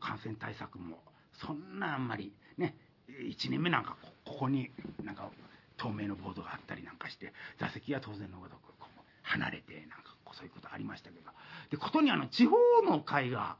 [0.00, 0.98] 感染対策も
[1.32, 2.74] そんなあんまりね
[3.08, 4.70] 1年目なんかここに
[5.04, 5.30] なんか
[5.76, 11.30] 透明のボードがあったりなんかして座席は当然のごとくこう離れてなんかそういうことありましたけど。
[11.70, 13.56] でことにあの地方の会が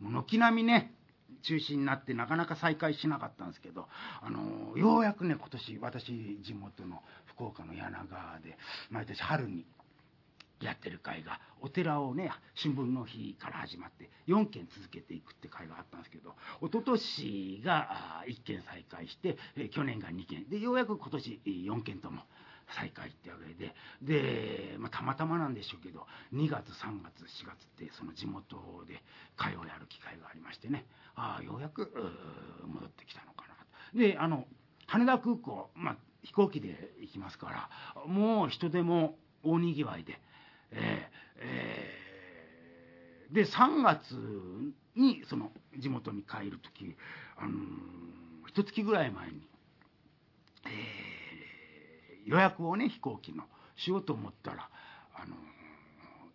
[0.00, 0.92] 軒並みね
[1.42, 3.86] 中止になってなかなか再開しなかったんですけど
[4.22, 8.56] あのようやくね今年私地元の福岡の柳川で
[8.90, 9.66] 毎年春に
[10.60, 19.36] やってる会がお寺をね新聞の日から始まって4件続けていくって会があったんですけど一昨年が1件再開して
[19.70, 20.48] 去年が2件。
[20.48, 22.22] でようやく今年4件とも
[22.76, 28.56] 再開ってわけでで、まあ、たまたまなんでしょうけど2月3月4月ってその地元
[28.86, 29.02] で
[29.36, 30.84] 会をやる機会がありましてね
[31.14, 31.92] ああようやく
[32.66, 33.54] 戻ってきたのかな
[33.92, 34.46] とであの
[34.86, 40.20] 羽田空港、まあ、飛行機で行きますからもう人でも大にぎわいで。
[40.72, 42.04] えーえー
[43.32, 44.14] で3月
[44.94, 46.94] にその地元に帰る時
[47.36, 47.54] あのー
[48.46, 49.48] 一月ぐらい前に、
[50.66, 51.03] えー
[52.24, 53.44] 予約をね飛行機の
[53.76, 54.68] しようと思ったら、
[55.14, 55.34] あの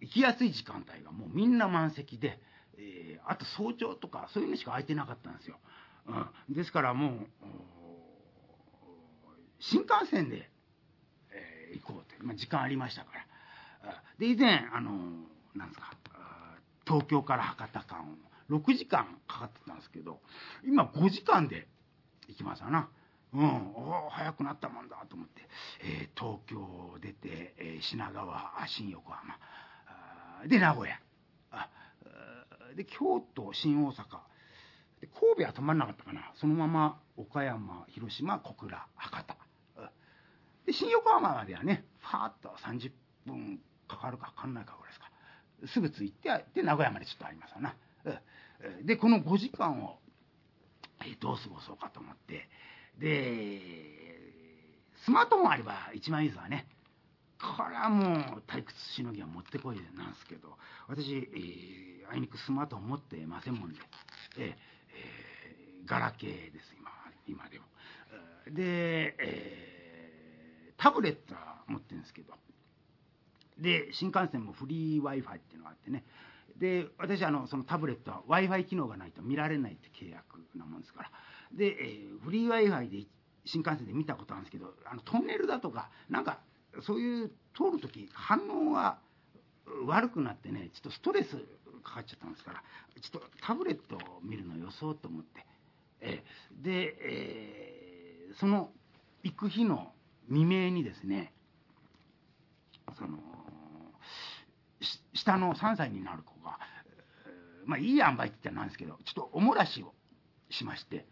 [0.02, 2.40] 行きやすい時間帯がもうみんな満席で、
[2.78, 5.58] えーあと早朝とかそういうのしか空いてなかったんですよ。
[6.08, 7.12] うん、ですからもう
[9.60, 10.50] 新幹線で、
[11.32, 13.26] えー行こうと、まあ、時間ありましたから。
[14.18, 14.92] で以前あの
[15.56, 15.94] なんですか
[16.86, 18.18] 東京から博多間
[18.50, 20.20] を6時間かかってたんですけど
[20.66, 21.68] 今5時間で
[22.28, 22.90] 行きますわな。
[23.34, 24.98] うん、おー早くなったもんだ。
[25.08, 25.42] と思って、
[25.84, 29.38] えー東京を出て、えー品川新横浜。
[29.88, 31.00] あで名古屋。
[31.52, 31.70] あ
[32.76, 34.04] で京都新大阪。
[35.02, 36.32] で神戸は止まんなかったかな。
[36.36, 39.38] そのまま岡山広島小倉博多。
[40.66, 42.92] で新横浜まではねファーッと30
[43.26, 45.12] 分かかるかかかんないかぐらいですか。
[45.74, 47.76] すぐ着いてで名古屋までちょっとありますわな。
[48.84, 50.00] でこの5時間を
[51.06, 52.50] えどう過ごそうかと思って
[53.00, 53.62] で
[55.06, 56.68] スマートフォンあれば一番いいですわね。
[57.40, 60.58] これはもう退屈しのぎはもってこいなんですけど
[60.88, 63.76] 私、えーあいにくスマートフォン持ってませんもんで、
[64.38, 66.90] えーえーガラケーです今
[67.28, 67.66] 今でも。
[68.52, 72.34] で、えータブレットは持ってるんですけど。
[73.58, 76.04] で新幹線もフリー w i f i っていうのがあってね。
[76.58, 81.12] で私あのそのタブレットは w i f i 機能がないと見られないって契約なもんですから。
[81.54, 83.06] で、えーフリー w i f i で
[83.46, 86.40] 新幹線で見たことあるんですけどあのトンネルだとかなんか
[86.82, 89.00] そういう通る時反応が
[89.88, 91.38] 悪くなってねちょっとストレス
[91.84, 92.64] かかっちゃったんですから
[93.02, 95.46] ちょっとタブレットを見るのよそうと思って、
[96.02, 96.24] え
[96.62, 97.80] で、えー
[98.40, 98.70] その
[99.24, 99.92] 行く日の
[100.28, 101.34] 未明にですね
[102.98, 103.18] その
[105.14, 106.58] 下の3歳になる子が、
[107.66, 109.94] まあいい塩梅って言ったらなんですけどちょっとおもらしを
[110.50, 111.06] しまして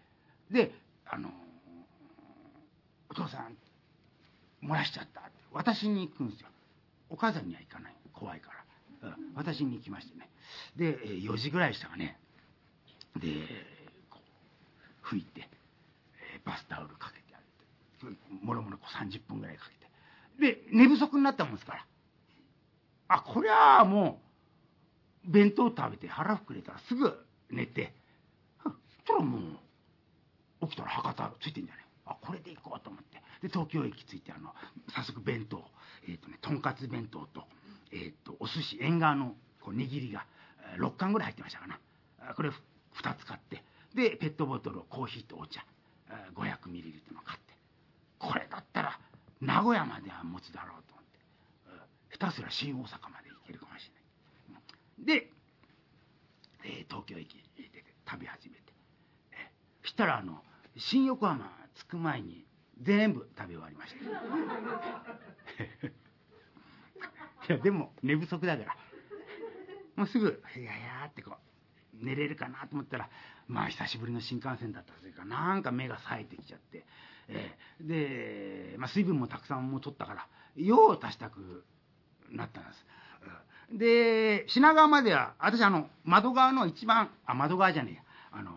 [0.51, 0.71] で
[1.05, 1.29] あの
[3.09, 3.57] お父さん
[4.63, 5.31] 漏らしちゃったって。
[5.51, 6.47] 私に行くんですよ。
[7.09, 7.95] お母さんには行かない。
[8.13, 8.51] 怖いか
[9.01, 9.15] ら、うん。
[9.35, 10.29] 私に行きましてね。
[10.75, 12.19] で4時ぐらいでしたかね。
[13.15, 13.27] で
[14.09, 14.19] こ
[15.11, 15.47] う拭いて、
[16.45, 17.39] バスタオルかけてあ
[18.05, 18.17] げて。
[18.43, 19.65] もろもろこう30分ぐらいか
[20.39, 20.53] けて。
[20.53, 21.85] で寝不足になったもんですから。
[23.09, 24.19] あこりゃあも
[25.25, 27.13] う弁当食べて腹膨れたらすぐ
[27.49, 27.93] 寝て。
[28.57, 28.73] ふっ
[29.05, 29.41] たらもう
[30.61, 33.21] 起きたら博多ついてんじゃないあこれで行こうと思って。
[33.41, 34.53] で東京駅着いてあの
[34.89, 35.63] 早速弁当
[36.07, 37.47] えっ、ー、とねとんかつ弁当と,、
[37.91, 40.25] えーと、お寿司縁側のこう握りが
[40.77, 41.79] 6貫ぐらい入ってましたかな。
[42.33, 42.53] これ2
[43.15, 43.63] つ買って。
[43.93, 45.63] でペットボトルをコーヒーとお茶
[46.35, 47.53] 500ミリリットルの買って。
[48.19, 48.99] これだったら
[49.41, 51.05] 名古屋までは持つだろうと思っ
[52.09, 52.17] て。
[52.17, 53.91] 下手すら新大阪まで行けるかもし
[54.49, 55.21] れない。
[55.21, 55.31] で、
[56.63, 57.69] えー、東京駅で
[58.09, 58.66] 食べ始めて、
[59.87, 60.43] したらあの
[60.75, 62.45] 新横浜着く前に
[62.81, 63.99] 全部食べ終わりました。
[67.53, 68.75] いやでも寝不足だから。
[69.95, 73.09] もうすぐ「いやいや」ってこう寝れるかなと思ったら
[73.47, 76.85] まあ久しぶりの新幹線だったせいかなんか目が冴えてきちゃって、
[77.27, 77.87] えー、
[78.73, 81.65] で、まあ、水分もたくさんも取ったから用を足したく
[82.29, 82.85] なったんです。
[83.69, 88.01] で品川までは私あの窓側の一番あ窓側じゃねえや。
[88.31, 88.51] あの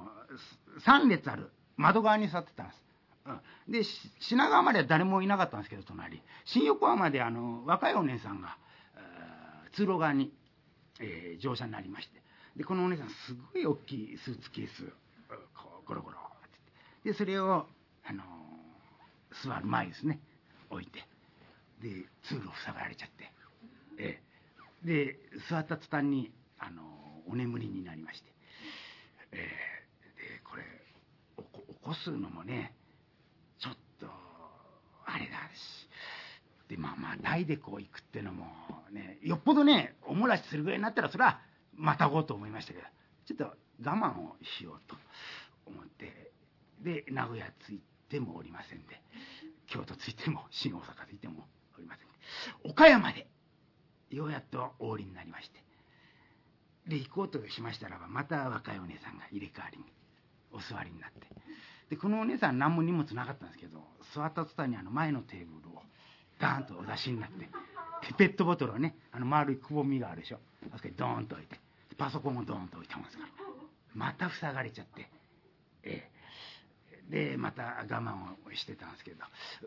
[0.87, 1.51] 3列ある。
[1.77, 2.91] 窓側に座ってたんです。
[3.69, 3.85] で
[4.21, 6.23] 品川までは誰もいなかったんですけど隣。
[6.45, 8.57] 新横浜であの若いお姉さんが
[9.73, 10.33] 通路側に、
[11.01, 12.21] えー、乗車になりまして。
[12.57, 14.85] でこのお姉さんすごい大きいスーツケース。
[15.55, 16.23] こうゴロゴロっ
[17.03, 17.11] て。
[17.11, 17.67] でそれを、
[18.05, 20.21] あのー、座る前ですね。
[20.71, 21.07] 置いて。
[21.81, 21.89] で
[22.25, 23.33] 通路塞がられちゃって、
[23.99, 25.17] えー、で
[25.49, 28.31] 座った途端に、あのー、お眠りになりまして、
[29.33, 29.41] えー、
[31.83, 32.75] 起こすのもね
[33.59, 34.07] ちょっと
[35.07, 35.81] あれだし。
[36.71, 38.47] でまあまあ台でこう行くってのも
[38.93, 41.41] ねよっぽどねおもらしするぐらいになったらそれは
[41.75, 42.85] またごうと思いましたけど
[43.27, 43.45] ちょっと
[43.85, 44.95] 我慢をしようと
[45.67, 46.31] 思って
[46.81, 49.03] で名古屋着いてもおりませんで
[49.67, 51.45] 京都着いても新大阪着いても
[51.77, 53.27] おりません岡山で
[54.11, 55.61] ようやっとお降りになりまして
[56.87, 59.85] で行こうとしましたらばまた若いお姉さんが入れ替わりに
[60.53, 61.21] お座りになって。
[61.91, 63.81] でこのお姉さん何も荷物なかったんですけど
[64.15, 65.83] 座った途端にあの前のテーブルを
[66.39, 67.49] ダーンとお出しになってで
[68.17, 70.39] ペットボトルをねあの丸いくぼみがあるでしょ。
[70.73, 71.59] あそこにドーンと置いて
[71.99, 73.29] パソコンもドーンと置いてますから。
[73.95, 75.11] また塞がれちゃって、
[75.83, 76.09] え
[77.11, 79.25] え、でまた我慢をしてたんですけど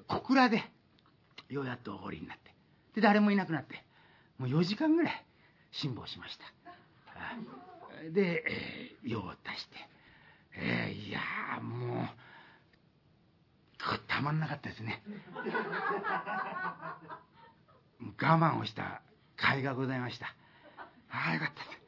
[0.07, 0.63] 小倉で
[1.49, 2.53] ようやっとおごりになって。
[2.95, 3.83] で誰もいなくなって
[4.37, 5.25] もう4時間ぐらい
[5.71, 6.45] 辛抱しました。
[8.11, 9.75] で、えー、用を足して、
[10.55, 11.19] いや
[11.61, 12.07] もう
[14.07, 15.01] たまんなかったですね。
[18.21, 19.01] 我慢をした
[19.39, 20.27] 甲斐がございました。
[21.09, 21.83] ああよかったです。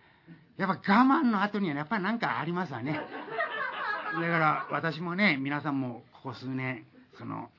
[0.57, 2.93] やっぱ我慢の後にはやっぱり何かありますわね。
[2.93, 6.85] だから私もね皆さんもここ数年
[7.17, 7.49] その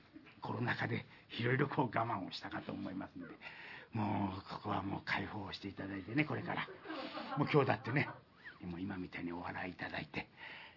[0.41, 1.07] コロナ禍で
[1.39, 3.35] いろいろこう我慢をしたかと思いますので
[3.93, 6.67] もうここはもう解放していただいてねこれから。
[7.37, 8.09] もう今日だってね
[8.65, 10.27] もう今みたいにお笑いいただいて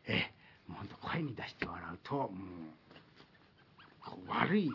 [0.10, 0.32] え
[0.68, 2.30] もうほんと声に出して笑うともう
[4.28, 4.72] 悪い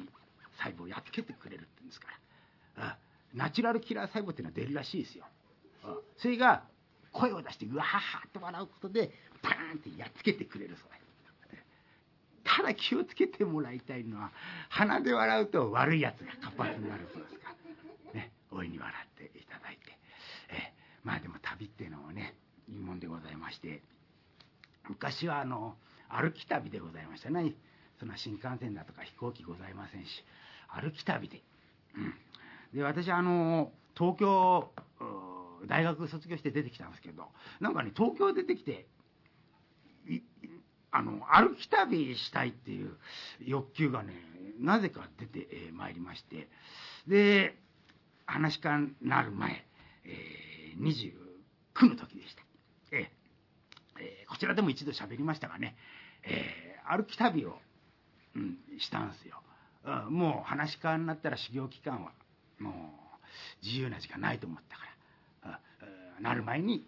[0.59, 2.07] 細胞をやっつけてくれるって言うんですか
[2.77, 2.99] ら。
[3.35, 5.25] ナチュラルキラー細胞っていうのは出るらしいですよ。
[6.19, 6.63] それが
[7.13, 9.11] 声を出してうわははって笑うことで
[9.43, 10.89] パーンってやっつけてくれるそう。
[12.45, 14.31] ただ気をつけてもらいたいのは
[14.69, 17.55] 鼻で笑うと悪いやつが活発になるそうですか
[18.15, 19.99] ら、ね、大いに笑っていただいて。
[20.51, 22.37] えまあでも旅っていうのはね
[22.69, 23.83] いいもんでございまして
[24.89, 25.75] 昔はあの
[26.09, 27.55] 歩き旅でございましたね。
[27.99, 30.09] そんな新幹線だとか飛行機ございませんし
[30.69, 31.43] 歩き旅で、
[31.97, 32.15] うん、
[32.77, 34.69] で私あの東京
[35.69, 37.27] 大学卒業して出てきたんですけど
[37.61, 38.87] なんかね東京出てきて
[40.91, 42.97] あの歩き旅したいっていう
[43.45, 44.13] 欲求がね
[44.61, 46.49] なぜか出てまいりまして。
[47.07, 47.55] で
[48.27, 49.65] 話し家になる前、
[50.05, 51.13] えー、
[51.79, 52.44] 29の時でした、
[54.01, 55.77] えー、こちらでも一度喋りましたがね、
[56.25, 57.59] えー、歩き旅を、
[58.37, 59.43] うん、したんすよ、
[59.85, 62.13] うん、もう話し家になったら修行期間は
[62.59, 64.95] もう自由な時間ないと思ったから
[66.21, 66.85] なる前に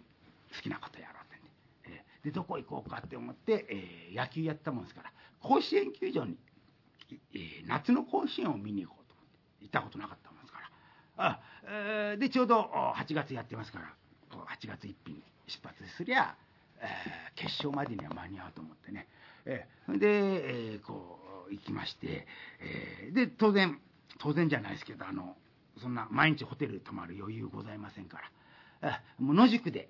[0.55, 1.51] 好きなことやろうってね、
[1.85, 6.37] えー、でどこ行こうかって思って、えー、野球やったもんですから甲子園球場に、
[7.35, 9.25] え、夏の甲子園を見に行こうと思っ
[9.59, 10.69] て行ったことなかったもんですから。
[11.17, 11.39] あ、
[12.13, 12.61] え、でちょうど
[12.95, 13.93] 8月やってますから
[14.31, 16.46] 8月1日に出発すりゃ、えー、
[17.35, 19.07] 決勝までには間に合うと思ってね、
[19.45, 21.19] えー、で、え、こ
[21.49, 22.27] う行きまして、
[22.59, 23.79] え、で当然
[24.19, 25.35] 当然じゃないですけどあの
[25.81, 28.19] そんな毎日ホテル泊まる余裕ございませんか
[28.81, 29.89] らもう野宿で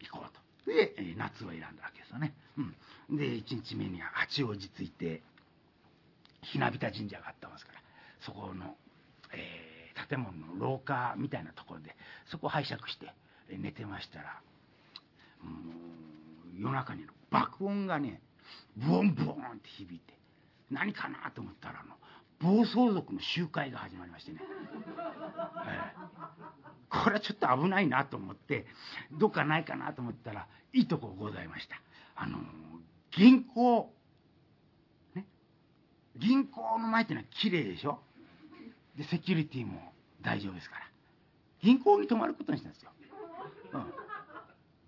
[0.00, 0.44] 行こうと。
[0.66, 2.34] で夏を選んだわけですよね、
[3.10, 5.22] うん、で1日目には八王子着いて
[6.40, 7.80] ひなびた神社があったんですから
[8.24, 8.74] そこの、
[9.34, 11.94] えー、建物の廊下みたいなところで
[12.30, 13.12] そこを拝借して
[13.50, 14.40] 寝てましたら
[16.56, 18.20] 夜中に爆音がね
[18.76, 20.14] ブオンブオンって響いて
[20.70, 21.94] 何かなと思ったらあの
[22.40, 24.40] 暴走族の集会が始まりましてね、
[25.66, 25.94] え。
[26.90, 28.66] これはちょっと危ないなと思って
[29.12, 31.80] どっかないかなと思ったらいいとこございました。
[32.16, 32.38] あの
[33.16, 33.92] 銀行
[35.14, 35.24] ね？
[36.16, 38.00] 銀行の前ってのは綺麗でしょ？
[38.96, 39.92] でセキュリティも
[40.22, 40.82] 大丈夫ですから。
[41.62, 42.90] 銀行に泊まることにしたんですよ、
[43.72, 43.80] うん、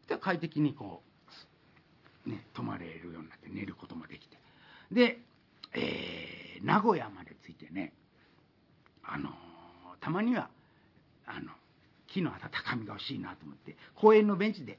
[0.08, 1.02] で快適にこ
[2.26, 4.36] うね泊まれるようになって寝ることもできて。
[4.92, 5.18] で、
[5.74, 7.92] えー、名古屋まで着いてね
[9.02, 9.30] あの
[10.00, 10.48] たまには
[11.26, 11.50] あの
[12.06, 14.78] 木の温かみが欲しいなと思って公園のベンチで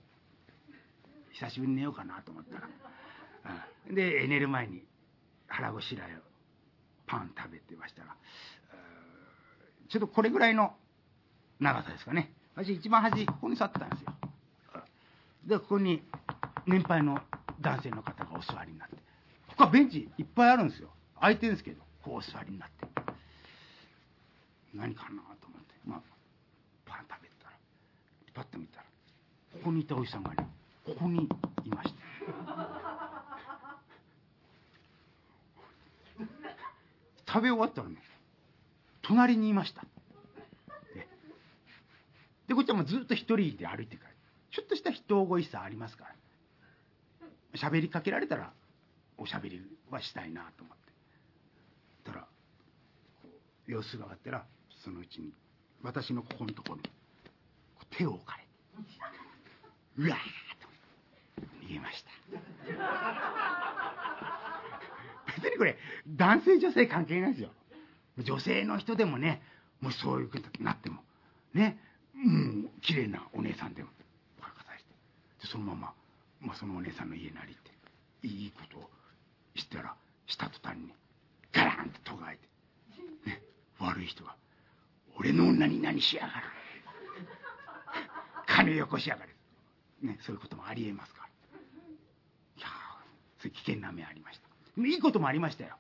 [1.33, 2.67] 久しぶりに寝ようかなと思ったら、
[3.89, 4.83] うん、で寝る前に
[5.47, 6.19] 腹ごしらえを
[7.05, 8.15] パン食べてましたら
[9.89, 10.75] ちょっとこれぐらいの
[11.59, 12.33] 長さですかね。
[12.55, 14.13] 私一番端ここに座ってたんですよ。
[15.47, 16.03] でここに
[16.65, 17.21] 年配の
[17.61, 18.97] 男性の方がお座りになって。
[19.47, 20.89] ここはベンチいっぱいあるんですよ。
[21.19, 22.85] 空いてるんですけどこうお座りになって。
[24.75, 25.73] 何かなと思って。
[25.85, 26.01] まあ
[26.85, 27.53] パン食べたら
[28.33, 28.83] パッと見たら
[29.53, 30.47] ここにいたおじさんがね
[30.85, 31.29] ここに
[31.63, 31.97] いました。
[37.25, 37.95] 食べ終わったらね
[39.01, 39.83] 隣にいました。
[42.47, 44.11] でこっちはもうずっと一人で歩いてから
[44.51, 46.15] ちょっとした人ごいさありますから。
[47.55, 48.51] 喋りかけられたら
[49.17, 52.11] おしゃべりはしたいなと思って。
[52.11, 52.27] たら
[53.65, 54.45] 様子が上がったら
[54.83, 55.33] そのうちに
[55.81, 56.83] 私のここのところに
[57.97, 58.49] 手を置かれて
[59.97, 60.19] うわー
[60.61, 62.09] と逃げました。
[65.41, 65.77] 別にこれ
[66.07, 67.49] 男性女性関係ないですよ。
[68.19, 69.41] 女性の人でもね
[69.81, 71.01] もしそういうことになっても
[71.53, 71.79] ね
[72.15, 73.89] うん綺麗なお姉さんでも。
[75.45, 75.93] そのまま、
[76.41, 77.55] まあ、そのお姉さんの家なりっ
[78.21, 78.89] ていいことを
[79.55, 80.93] したらした途端に
[81.53, 83.41] ガランととがえて、ね、
[83.79, 84.35] 悪い人が
[85.17, 86.33] 「俺の女に何しやがる。
[88.47, 89.35] 金よこしやがる」
[90.01, 91.27] ね、そういうこともありえますから。
[91.27, 92.67] いや
[93.39, 94.47] そういう危険な目ありました。
[94.81, 95.77] いいこともありましたよ。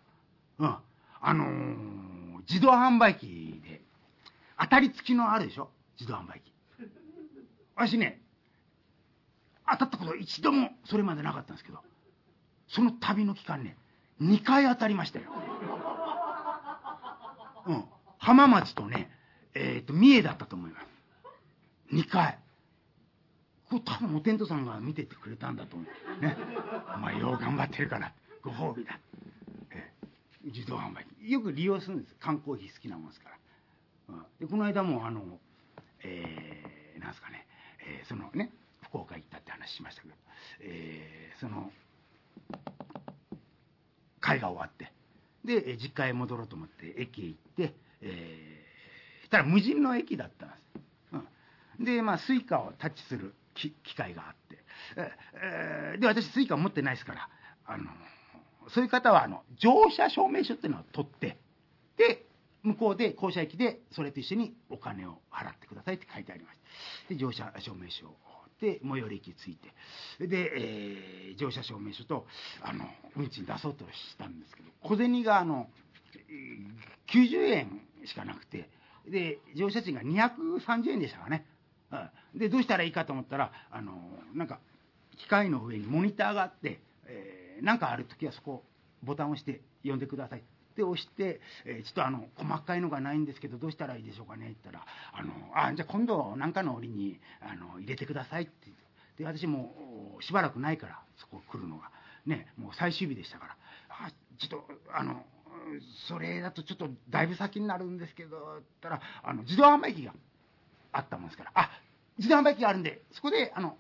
[0.59, 0.77] うん。
[1.19, 3.81] あのー、自動販売機で
[4.59, 5.69] 当たり付きのあるでしょ？
[5.99, 6.53] 自動販売機。
[7.75, 8.21] 私ね
[9.69, 11.79] 当たったこと一度もそれまでなかったんですけど
[12.67, 13.77] その旅の期間ね
[14.21, 15.25] 2回当たりましたよ。
[17.67, 17.85] うん。
[18.17, 19.11] 浜松とね
[19.53, 20.85] え、ー、と三重だったと思います。
[21.93, 22.39] 2回。
[23.69, 26.21] これ多分お天道さんが見ててくれたんだと思う。
[26.21, 26.37] ね。
[26.95, 28.99] お前よう頑張ってるからご褒美だ、
[29.71, 29.91] え
[30.45, 31.31] 自動販売機。
[31.31, 32.15] よく利用するんです。
[32.15, 33.37] 観光費好きなもんですから、
[34.09, 35.39] うん、でこの間もあの
[36.03, 37.45] えー、なんすかね、
[37.81, 38.51] えー、そのね
[38.89, 40.15] 福岡行ったって話しましたけど、
[40.61, 41.71] えー、その
[44.19, 44.91] 会が終わって
[45.45, 51.21] で実家へ戻ろうと思って駅へ行って、えー、したら無人の駅だったんです、
[51.79, 54.57] うん、でまあ Suica をタッチする機械があって、
[55.33, 57.29] えー、で私 Suica 持ってないですから
[57.65, 57.85] あの
[58.69, 61.37] そういう方はあの乗車証明書っていうのを取って
[61.97, 62.25] で
[62.63, 66.59] 向こうで降車駅でそれと一緒にお金を払ってくださいって書いてありまし
[67.07, 67.13] た。
[67.13, 68.17] で乗車証明書を
[68.61, 70.27] で最寄り駅着いて。
[70.27, 72.25] で、えー、乗車証明書と
[72.61, 72.85] あの
[73.15, 75.67] 運賃出そうとしたんですけど小銭があの
[77.13, 78.69] 90円しかなくて
[79.07, 81.45] で乗車賃が230円でしたかね、
[82.35, 83.93] でどうしたらいいかと思ったらあの
[84.33, 84.59] なんか
[85.17, 88.63] 機械の上にモニターがあって、えー、なんかある時はそこ
[89.03, 90.43] ボタンを押して呼んでください。
[90.77, 98.71] って押して、え、ちょっとあの細かいのがないんですけどどうしたらいいでしょうかねって言ったら「あのあじゃあ今度何かの折にあの入れてください」って
[99.17, 101.91] で私もしばらくないからそこ来るのが。
[102.27, 103.57] ねもう最終日でしたから
[103.89, 105.25] 「あちょっとあの
[106.07, 110.13] それだとちょっとだいぶ先になるんですけど」って言ったらあの自動販売機が
[110.91, 111.71] あったもんですから「あ
[112.17, 113.77] 自動販売機があるんでそこであの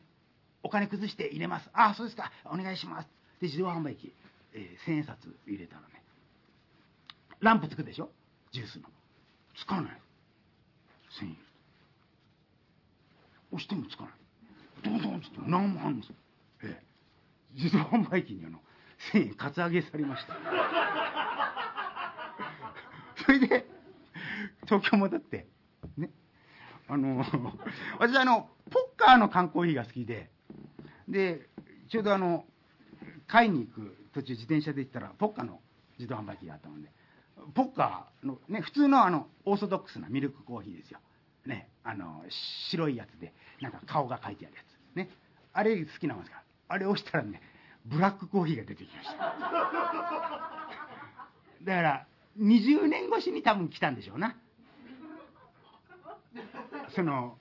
[0.63, 2.31] お金崩して入れます」「あそうですか。
[2.45, 3.09] お願いします」
[3.41, 4.13] で自動販売機、
[4.53, 5.96] えー、千円札入れたらね。
[7.39, 8.09] ランプつくでしょ？
[8.51, 8.89] ジュースの。
[9.55, 9.91] つかない。
[11.21, 11.37] 1000円。
[13.51, 14.13] 押してもつかない。
[14.83, 16.13] どんどんつって何もあんです
[16.63, 16.83] ええ。
[17.55, 18.59] 自動販売機にあの
[19.13, 20.33] 1000円カツアゲされました。
[23.25, 23.65] それで
[24.65, 25.47] 東京戻って
[25.97, 26.09] ね。
[26.89, 27.25] あの
[27.99, 30.29] 私あのポッカーの缶コーヒーが好きで
[31.07, 31.49] で
[31.89, 32.45] ちょうどあの
[33.27, 35.61] 買いに行く途中自転車で行ったらポッカの
[35.99, 36.96] 自動販売機があったので。
[37.53, 40.99] ポッカーの、ね、普通のあのオーソドックスなミルクコーヒーですよ、
[41.45, 42.23] ね、あの
[42.71, 44.61] 白いやつでなんか顔が書いてあるや
[44.93, 45.09] つ、ね、
[45.53, 46.43] あれ好きなんですから。
[46.69, 47.41] あれ押したらね
[47.85, 49.13] ブラックコーヒーが出てきました。
[51.63, 52.07] だから
[52.39, 54.35] 20年越しに多分来たんでしょうな。
[56.95, 57.37] その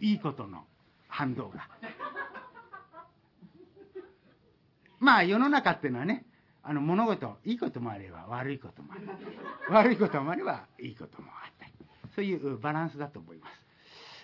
[0.00, 0.64] いいことの
[1.08, 1.68] 反動が。
[4.98, 6.24] まあ世の中っていうのはね
[6.66, 9.08] あの物事いいこともあれば悪いこともある。
[9.68, 11.66] 悪いこともあればいいこともあった。
[11.66, 11.72] り
[12.14, 13.52] そういうバランスだと思います、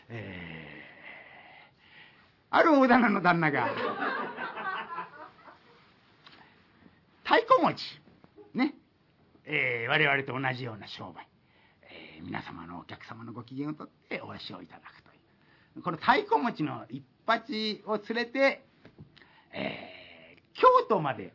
[0.09, 3.69] えー、ある大棚の旦那が
[7.25, 7.83] 太鼓持ち
[8.55, 8.75] ね、
[9.45, 11.27] えー、我々と同じような商売、
[11.83, 15.17] えー、皆様のお客様のご機嫌をとってお足をいただくとい
[15.79, 15.83] う。
[15.83, 17.53] この太鼓持ちの一発
[17.87, 18.65] を連れて、
[19.53, 21.33] えー、京都まで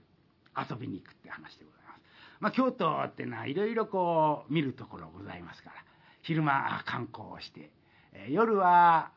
[0.58, 2.02] 遊びに行くって話でございます。
[2.40, 5.76] まあ、京都ってのはいろいろこう見るところございますから
[6.22, 7.72] 昼間観光をして、
[8.14, 9.12] え、夜は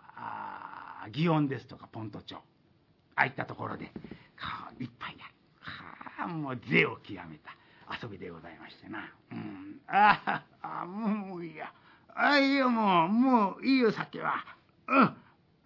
[1.12, 3.90] 祇園ですとかポント町ああいったところで
[4.36, 5.32] 顔いっぱいやる。
[5.60, 7.56] はあもう税を極めた
[8.02, 9.12] 遊びでございましてな。
[9.32, 11.72] うん、ああもういいや。
[12.14, 14.44] あいいよもうもういいよ酒は。
[14.88, 15.16] うん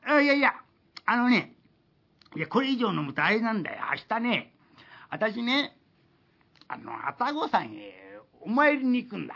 [0.05, 0.55] あいやいや
[1.07, 1.55] あのね
[2.37, 4.52] いやこれ以上飲むとあれなんだよ明日ね
[5.13, 5.77] 私ね、
[6.69, 9.35] あの、愛宕山へお参りに行くんだ。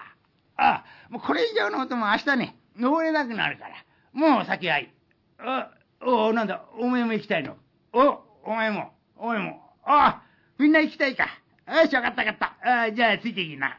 [0.57, 3.74] ああ、もうこれ以上のことも明日ね、登れなくなるから。
[4.14, 4.89] もう先はいい。
[5.39, 5.70] あ、
[6.01, 7.59] おなんだ、お前も行きたいの？
[7.93, 9.61] お、お前も、お前も。
[9.85, 10.22] ああ、
[10.59, 11.24] みんな行きたいか。
[11.68, 12.85] よし、わかったわかった。
[12.85, 13.77] あじゃあ、ついていきな。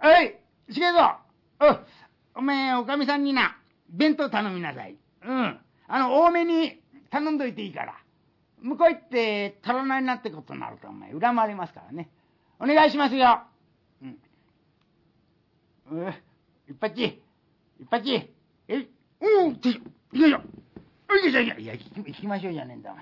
[0.00, 0.38] はい、
[0.70, 1.16] しげぞ。
[2.34, 3.56] お、お前、おかみさんにな、
[3.88, 4.96] 弁当頼みなさい。
[5.24, 5.58] うん。
[5.88, 6.80] あの、多めに
[7.10, 7.94] 頼んどいていいから。
[8.62, 12.08] 向こう行って足らないなってことになるとお前恨まれますからね。
[12.60, 13.42] お願いしますよ。
[14.02, 14.18] うん。
[16.06, 16.14] う
[16.68, 17.20] 一発一
[17.90, 18.30] 発え
[19.20, 19.60] うん
[20.12, 20.42] いやいや。
[21.12, 22.94] いやいやいや行きましょうじゃねえんだ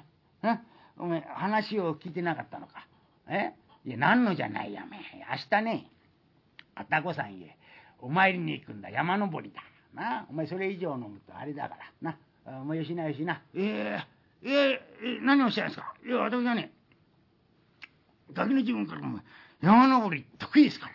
[0.43, 0.61] お前
[0.99, 2.87] お前話を聞いてなかったのか
[3.29, 3.55] え
[3.85, 4.99] いや何のじゃないやめ
[5.31, 5.91] 明日ね
[6.75, 7.57] 愛宕山へ
[8.01, 9.63] お参りに行くんだ山登りだ
[9.95, 12.19] なお前それ以上飲むとあれだからな
[12.61, 15.95] お前よしなよしなええーえー、何をおっしゃいますか？
[16.05, 16.73] いや、私はね、
[18.33, 19.21] ガキの自分からも
[19.63, 20.91] 山登り得意ですか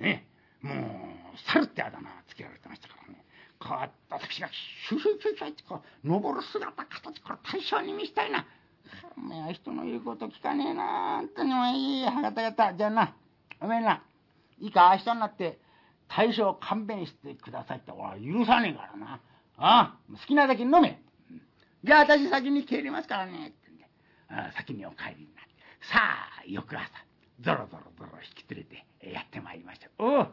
[0.00, 0.06] ら。
[0.06, 0.26] ね。
[0.60, 3.24] もう、猿ってあだ名つけられてましたからね。
[3.58, 4.48] こうやって私が
[4.88, 8.44] シュシュシュシュってこう、登る姿、形、これ大将に見したいな。
[9.16, 11.16] おめえ人の言うこと聞かねえなあ。
[11.18, 12.04] 本当にもいい。
[12.04, 12.74] はがたがた。
[12.74, 13.14] じゃあな、
[13.60, 14.02] おめえな、
[14.60, 15.58] いいか、明日になって、
[16.08, 19.20] 大将勘弁してくださいって俺は許さねえからな。
[19.56, 21.01] ああ、好きなだけ飲め。
[21.84, 23.48] じゃあ私先に帰りますからね。
[23.48, 23.84] ってんで、
[24.56, 25.50] 先にお帰りになって。
[25.92, 26.88] さあ、翌朝、
[27.40, 29.88] ぞろぞろぞろ引き連れてやってまいりました。
[29.98, 30.26] おお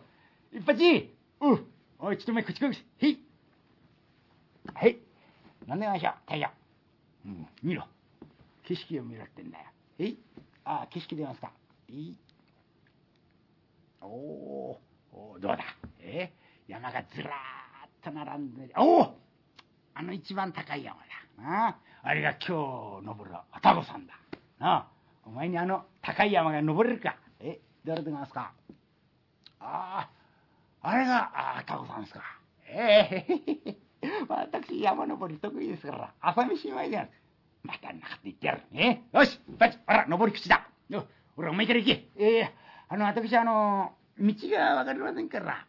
[0.53, 0.81] 一発
[1.39, 1.65] おう
[1.99, 2.85] おい、ちょっと前口こし。
[2.99, 3.19] へい。
[4.73, 4.97] はい。
[5.67, 6.47] 飲んでましょう、大将。
[7.25, 7.85] うん、見ろ。
[8.63, 9.65] 景色を見ろってんだよ。
[9.97, 10.19] へい。
[10.65, 11.51] ああ、景色出ますか。
[11.89, 12.17] いい。
[14.01, 14.79] おお
[15.39, 15.59] どうだ？
[15.99, 16.31] え？
[16.67, 19.17] 山がずらーっと並んで、おお
[19.95, 21.03] あの一番高い山だ。
[21.43, 24.13] ああれが今日登る愛宕山だ。
[24.59, 24.87] あ
[25.25, 27.15] お前にあの高い山が登れるか。
[27.39, 28.53] え、どれでますか？
[29.59, 30.09] あ
[30.81, 32.21] あ、あれが愛宕山ですか。
[32.71, 33.25] え
[33.63, 33.77] え、
[34.29, 37.09] 私山登り得意ですから、朝飯前でやる。
[37.63, 38.61] またなかって言ってやる。
[38.73, 40.67] えよし、バチ、あら、登り口だ。
[40.89, 42.07] よ、ほら、お前から行け。
[42.15, 45.65] ええー、あの、私、あの、道がわかりませんから。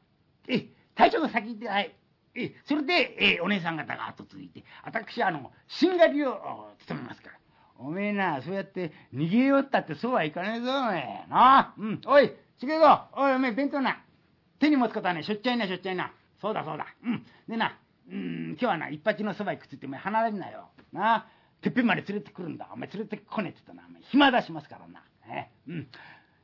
[0.49, 1.95] え、隊長が先行って、はい。
[2.35, 7.37] えそれで、えお姉さん方が後続いて私あのしんがりを務めますから。
[7.79, 11.31] おめえなそうやって逃げよったってそうはいかねえぞおめえ。
[11.31, 12.01] なうん。
[12.07, 14.03] おいしげぞおいおめえ弁当な。
[14.59, 16.13] 手に持つことはねしょっちゃいなしょっちゃいな。
[16.41, 16.87] そうだそうだ。
[17.05, 17.27] うん。
[17.49, 17.79] でな
[18.11, 20.69] うん今日はな一発のそばにくっついてお前離れんなよ。
[20.93, 21.27] なあ
[21.63, 22.69] てっぺんまで連れてくるんだ。
[22.73, 23.89] お前連れてこねえって言ったな。
[23.89, 25.03] お前暇出しますからな。
[25.35, 25.89] えうん。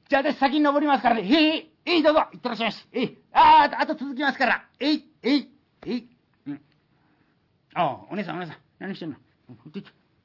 [0.08, 1.22] じゃあ私先に登りますからね。
[1.22, 2.20] へいえいどうぞ。
[2.32, 3.18] 行ってらっしゃいますえい。
[3.32, 4.64] あああと続きますから。
[4.80, 5.50] えいえい。
[5.86, 5.96] え？
[5.96, 6.08] い
[6.46, 6.60] うん。
[7.74, 9.16] ああ、お姉さん、お姉さん、何してんの？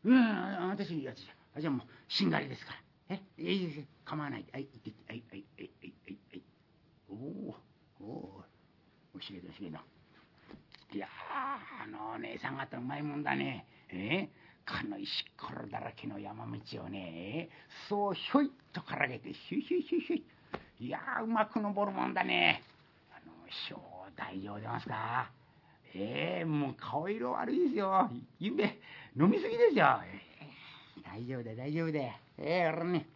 [0.03, 1.61] うん、私、いやつじゃ。
[1.61, 2.73] じゃあもう、しんがりですか
[3.09, 3.15] ら。
[3.15, 3.87] え、いいです。
[4.03, 4.45] 構わない。
[4.51, 6.41] はい、行ってはい、はい、はい、はい、はい。
[7.09, 7.55] おお、
[8.01, 8.43] おお、
[9.15, 9.83] おしげだ、しげだ。
[10.93, 11.07] いや
[11.81, 13.65] あのお姉さん方うまいもんだね。
[13.89, 14.27] え？
[14.63, 17.49] かの石ころだらけの山道をね、
[17.89, 22.63] そうひょいっとからげて、ヒュヒュヒュヒュいやうまく登るもんだね。
[23.11, 23.81] あの、師匠、
[24.15, 25.31] 大丈夫出ますか
[25.93, 28.09] えー、もう顔色悪いですよ。
[28.39, 28.63] ゆんべ、
[29.19, 29.99] 飲みすぎですよ。
[30.03, 31.99] えー、大丈夫だ、大丈夫だ。
[31.99, 33.07] ええー、俺ね、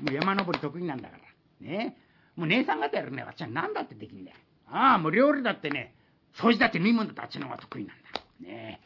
[0.00, 1.68] もう山登り得意なんだから。
[1.68, 1.96] ね
[2.36, 4.36] もう姉さん方やるね、私は何だってできんだよ。
[4.68, 5.94] ああ、もう料理だってね、
[6.34, 8.04] 掃除だって飲み物だってあっちの方が得意なんだ。
[8.40, 8.80] ね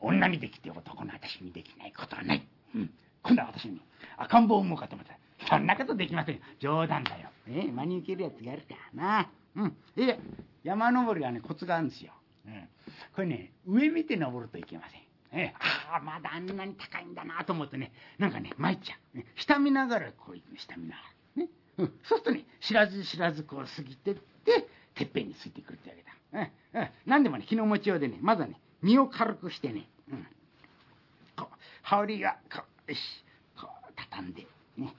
[0.00, 2.46] 女にできて男の私にできないことはない。
[2.74, 2.90] うん。
[3.22, 3.80] 今度は私に
[4.16, 5.14] 赤ん坊を産もうかと思った。
[5.48, 6.40] そんなことできませんよ。
[6.60, 7.28] 冗談だよ。
[7.48, 9.30] ええ真に受けるやつがあるからな。
[9.56, 9.76] うん。
[9.96, 10.18] え
[10.62, 12.12] 山登りはね、コツがあるんですよ。
[12.46, 12.68] うん。
[13.14, 15.00] これね、上見て登るといけません。
[15.36, 19.18] えああ、まだあんなに高いんだなと思ってね、なんかね、参っちゃう。
[19.18, 21.02] ね、下見ながらこう行く下見なが
[21.36, 21.42] ら。
[21.44, 21.48] ね。
[21.78, 21.86] うん。
[22.04, 26.02] そうするとね、知らず知らずこう過ぎてって、てっぺんについてくるってわけ
[26.38, 26.50] だ。
[26.74, 26.80] うん。
[26.80, 26.88] うん。
[27.06, 30.26] なんでもね、気の持ちようでね、まずはね、身を軽くしてね、うん。
[31.36, 33.00] こう、羽織が、こう、よし、
[33.60, 34.94] こう、畳んで、ね、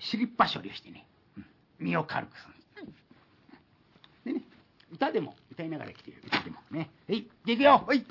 [0.00, 1.06] スリッパ処理をしてね、
[1.36, 1.46] うん
[1.80, 2.54] 身を軽くする。
[4.24, 4.42] でね、
[4.92, 6.88] 歌でも歌いながら来てる歌でもね。
[7.08, 7.84] はい、でいくよ。
[7.86, 7.98] はい。
[7.98, 8.06] すっ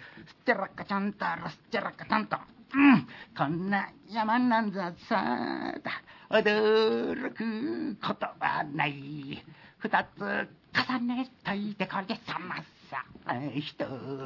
[0.45, 2.38] ちゃらっかちゃんたらすっちゃらっかちゃんと。
[2.76, 3.08] うん。
[3.36, 5.91] こんな山なんざさだ。
[6.30, 9.43] 驚くことはない。
[9.80, 12.58] 二つ重ねといてこれさま
[12.91, 13.06] さ。
[13.54, 13.86] ひと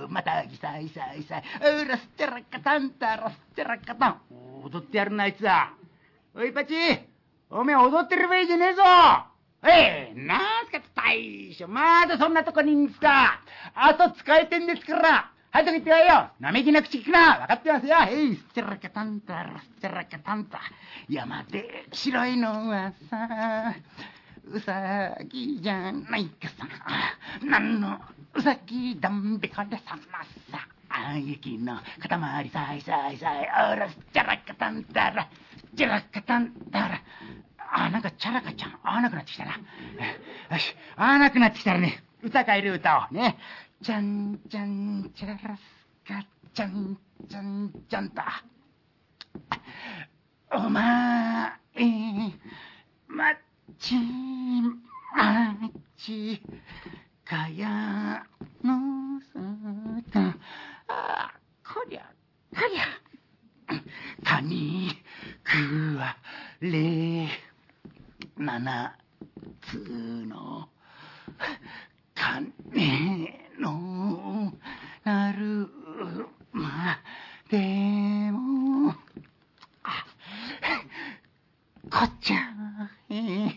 [0.09, 1.43] またぎさいさいさい。
[1.82, 4.21] うらすっちゃらっかたんたらすっちゃらっかたん。
[4.65, 5.71] 踊ってやるなあいつは。
[6.36, 6.74] おいパチ
[7.49, 9.32] おめえ踊ってる場合じゃねえぞ
[9.66, 13.41] ええ、なんすか大将、まだそんなとこにいんすか
[13.76, 20.59] あと使えてんですからはい、と言ってやよ生意気な口聞くな分かってますよえい、すっちゃらかたんたら、すっちゃらかたんた。
[21.07, 23.76] 山で白いのはさ、
[24.51, 26.68] うさぎじゃないかさ。
[27.45, 27.99] なんの
[28.34, 30.24] うさぎだんべかでさま
[30.57, 30.68] さ。
[30.89, 37.01] あ雪の塊さいさいさい、あらすっちゃらかたんたら、すっちゃらかたんたら。
[37.72, 39.51] あ、なんかチャラカちゃん、合わなくなってきたな。
[39.51, 39.57] よ
[40.57, 43.38] し、合わなくなってきたらね、歌変える歌をね。
[43.84, 45.43] ちゃんちゃんちゃらす
[46.07, 46.97] か、ちゃん
[47.30, 48.22] ちゃんちゃんと。
[50.51, 51.82] おまえ、
[53.07, 53.36] まっ
[53.80, 53.95] ち、
[55.16, 55.57] ま
[55.97, 56.41] ち、
[57.26, 58.24] かや
[58.64, 59.39] のさ
[60.11, 60.20] た、
[60.88, 61.34] あ、
[61.64, 62.01] こりゃ、
[62.53, 63.03] こりゃ。
[64.24, 64.91] かに
[65.43, 66.16] くわ
[66.61, 67.28] れ
[68.38, 68.95] 七
[69.61, 69.75] つ
[70.25, 70.67] の
[72.15, 72.51] 鐘
[73.59, 74.53] の
[75.03, 75.69] なる
[76.51, 76.97] ま
[77.49, 78.95] でも。
[79.84, 80.05] あ
[81.91, 82.38] こっちゃ
[83.09, 83.49] え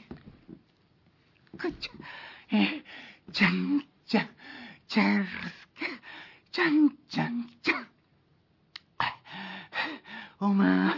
[1.61, 1.93] こっちゃ
[2.53, 2.83] え
[3.33, 4.29] ちゃんちゃん
[4.89, 5.87] ちゃるすか
[6.53, 7.87] ちゃんちゃんちゃん。
[10.39, 10.95] おま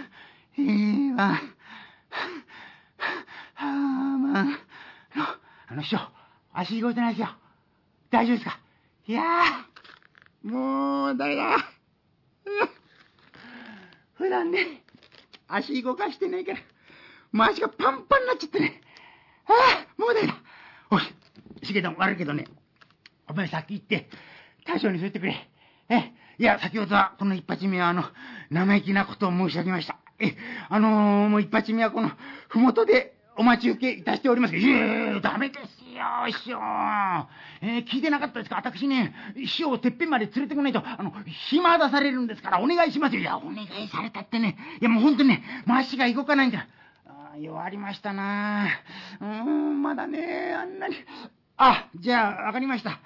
[3.61, 3.73] えは、は
[4.19, 4.51] まの、
[5.69, 5.99] あの師匠、
[6.53, 7.29] 足動いてないですよ。
[8.11, 8.59] 大丈夫ですか？
[9.07, 11.57] いやー、もう、だめだ。
[14.15, 14.83] 普段ね、
[15.47, 16.59] 足動かしてないから、
[17.33, 18.81] もう足がパンパンになっちゃってね。
[19.47, 19.53] あ
[19.87, 20.35] あ、もうだめだ。
[20.91, 21.03] おい、
[21.63, 22.47] しげた悪いけどね、
[23.29, 24.09] お前先行って、
[24.67, 25.49] 大将にそう言ってくれ。
[25.89, 28.05] え、いや、先ほどは、この一発目は、あの、
[28.51, 29.99] 生意気なことを申し上げました。
[30.19, 30.37] え、
[30.69, 32.11] あのーもう一発目はこの、
[32.49, 35.61] ふもとでお待ち受けいたしておりますけど、いやいやいやダメです
[35.95, 36.59] よ、師匠。
[37.61, 38.57] えー聞いてなかったですか？
[38.57, 43.21] 私ね、師匠をてっぺんまで連れてこないと、あの、暇出されるんですから、お願いしますよ。
[43.21, 46.67] いや、お願いされたってね、いや、もう本当にね、足が動かないんだ。
[47.07, 48.67] あー弱りましたな
[49.21, 50.97] うーん、まだね、あんなに。
[51.57, 52.99] あ、じゃあ、わかりました。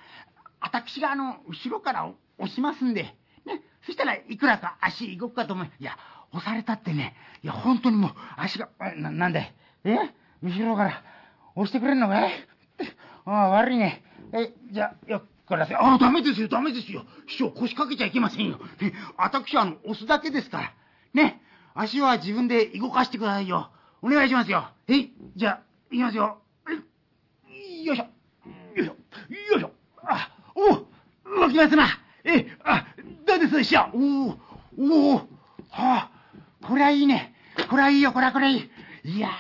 [0.61, 2.07] 私があの、後ろから
[2.39, 3.03] 押しますんで、
[3.45, 5.71] ね、そしたらいくらか足動くかと思う。
[5.79, 5.97] いや、
[6.33, 9.55] 押されたってね、いや、本当にもう足が、あな、なんだい
[9.85, 9.99] え？
[10.43, 11.03] 後ろから
[11.55, 12.33] 押してくれんのかい？
[13.25, 14.03] ああ、悪いね。
[14.33, 15.75] え、じゃあ、よっからせ。
[15.75, 17.05] ああ、ダメですよ、ダメですよ。
[17.29, 18.59] 師匠、腰掛けちゃいけませんよ。
[18.81, 20.73] ね、私はあの、押すだけですから。
[21.15, 21.41] ね、
[21.75, 23.71] 足は自分で動かしてくださいよ。
[24.01, 24.69] お願いしますよ。
[24.89, 26.39] えい、じゃあ、いきますよ。
[27.85, 28.05] よいしょ。
[28.05, 28.09] よ
[28.77, 28.93] いしょ。
[28.93, 29.71] よいしょ。
[30.05, 30.87] あ、おう
[31.41, 31.87] 動きますな。
[32.25, 32.87] え、あ、
[33.27, 33.91] どうです、師匠？
[33.95, 35.25] おおおおは
[35.71, 36.11] あ、
[36.67, 37.35] こりゃいいね。
[37.69, 38.71] こりゃいいよ、こりゃこりゃいい。
[39.05, 39.31] いやー、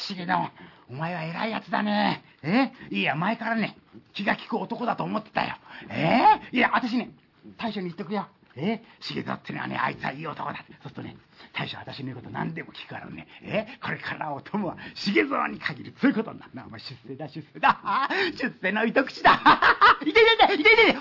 [0.00, 0.50] しげだ
[0.88, 2.24] お前は偉いやつだね。
[2.42, 2.72] え？
[2.90, 3.76] いや、前からね、
[4.12, 5.56] 気が利く男だと思ってたよ。
[5.88, 6.40] え？
[6.52, 7.10] いや、私ね、
[7.58, 8.26] 大将に言っとくよ。
[8.56, 8.82] え？
[8.98, 10.56] しげだってのはね、あいつはいい男だ。
[10.82, 11.16] そうするとね、
[11.52, 13.68] 大将私の言うこと何でも聞くからね、え？
[13.82, 15.94] これからお供は重蔵に限る。
[16.00, 16.64] そういうことになるな。
[16.66, 17.80] お前出世だ、出世だ。
[17.84, 19.38] あ 出世の糸口だ。
[20.02, 21.00] いていていていていていて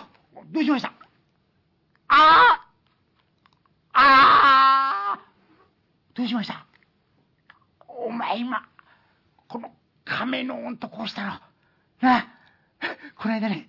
[0.51, 0.93] どうしました？
[2.09, 2.65] あ
[3.93, 5.19] あああ
[6.13, 6.65] どうしました？
[7.87, 8.67] お前今、
[9.49, 9.71] この
[10.05, 11.27] 亀の音とこうしたの。
[12.01, 12.27] なあ、
[13.17, 13.67] この間ね、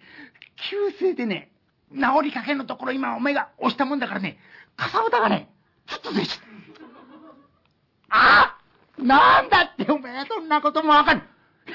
[0.71, 1.51] 急性でね、
[1.93, 4.39] 治りかけのところ今お前が押したもんだからね、
[4.77, 5.49] かさぶたがね、
[5.87, 6.41] ちょっとでき
[8.11, 8.57] あ
[8.99, 11.23] あなんだってお前そんなこともわかる。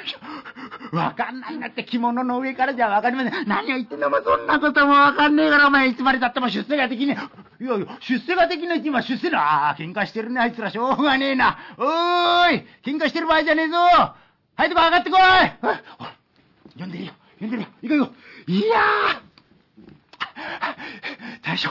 [0.91, 3.47] わかんないなって着物の上からじゃわかりません。
[3.47, 7.17] 何を言ってんだお前そんなこともわかんねえからお前いつまで経っても出世ができね
[7.59, 7.63] え。
[7.63, 9.39] いやいや、出世ができないって今出世な。
[9.39, 11.57] ああ、喧嘩してるねあいつらしょうがねえな。
[11.77, 14.15] おーい喧嘩してる場合じゃねえぞは
[14.65, 15.21] いとこ上がってこい
[15.61, 15.81] ほら、
[16.77, 17.13] 呼んでるよ。
[17.39, 17.67] 呼んでるよ。
[17.81, 18.13] 行こう行こ
[18.47, 18.51] う。
[18.51, 19.35] いやー
[21.43, 21.69] 大将、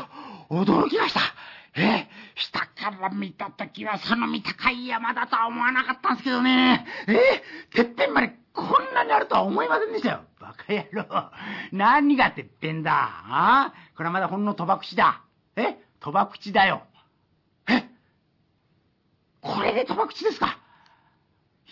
[0.51, 1.21] 驚きました。
[2.85, 6.87] え下から見たときはその見高い山だとは思わなかったんですけどね。
[7.09, 7.43] え
[7.75, 10.21] てっぺんまでこんなにあるとは思いませんでしたよ。
[10.41, 11.31] バカ野郎。
[11.73, 12.93] 何がてっぺんだ？
[12.95, 13.73] あ？
[13.97, 15.23] これはまだほんの賭博地だ。
[15.57, 15.79] え？
[16.01, 16.83] 賭博地だよ。
[17.69, 17.85] え？
[19.41, 20.59] これで賭博地ですか？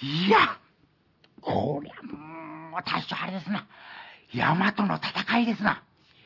[0.01, 0.59] いや、
[1.41, 3.67] こりゃもう、大将あれですな。
[4.33, 5.83] 山との戦いですな。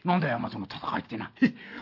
[0.07, 1.30] なんだよ、山との戦いってな。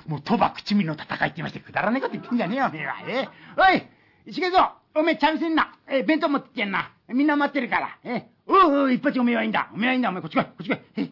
[0.07, 2.95] もう、賭博地味の戦いって言いまして、くだらねえこと言ってんじゃねえよ、おめえは。
[3.07, 3.87] えおい
[4.27, 5.77] 石毛ぞおめえ、ちゃんせんな。
[5.87, 6.91] え弁当持ってきてんな。
[7.09, 7.99] みんな待ってるから。
[8.03, 9.69] えおうおう、一発おめえはいいんだ。
[9.75, 10.79] おめえはいいんだ、おめえ、こっち来い、こっち来い。
[10.97, 11.11] え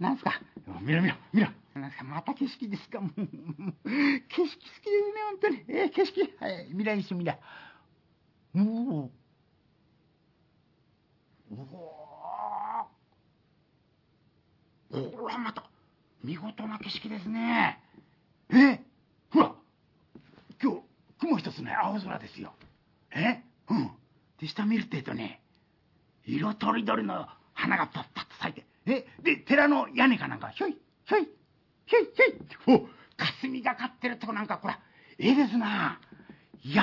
[0.00, 0.40] なんすか
[0.80, 1.48] 見ろ見ろ、見ろ。
[1.74, 3.00] なんすか、また景色ですか。
[3.00, 3.34] もう、景色好きで
[3.84, 3.90] す
[4.46, 4.52] ね、
[5.30, 5.62] 本当に。
[5.68, 6.34] え景色。
[6.40, 7.38] はい、未来一緒、未来。
[8.54, 9.10] おお。
[11.52, 11.56] おお。
[15.18, 15.62] ほら、また、
[16.26, 17.78] 見事な景色ですね。
[18.50, 18.80] え
[19.32, 19.54] ほら、
[20.60, 20.80] 今日、
[21.20, 22.52] 雲一つない青空ですよ。
[23.14, 23.92] えうん。
[24.40, 25.40] で、下見るってえとね、
[26.24, 31.28] 色とりどりの花がパッパッと咲いて、えで、寺の屋根かなんか、ひょい、ひょい、
[31.86, 32.80] ひょい、ひょい。
[32.80, 34.80] お、霞がかってるとこなんか、こら、
[35.18, 36.00] ええですな。
[36.64, 36.82] いや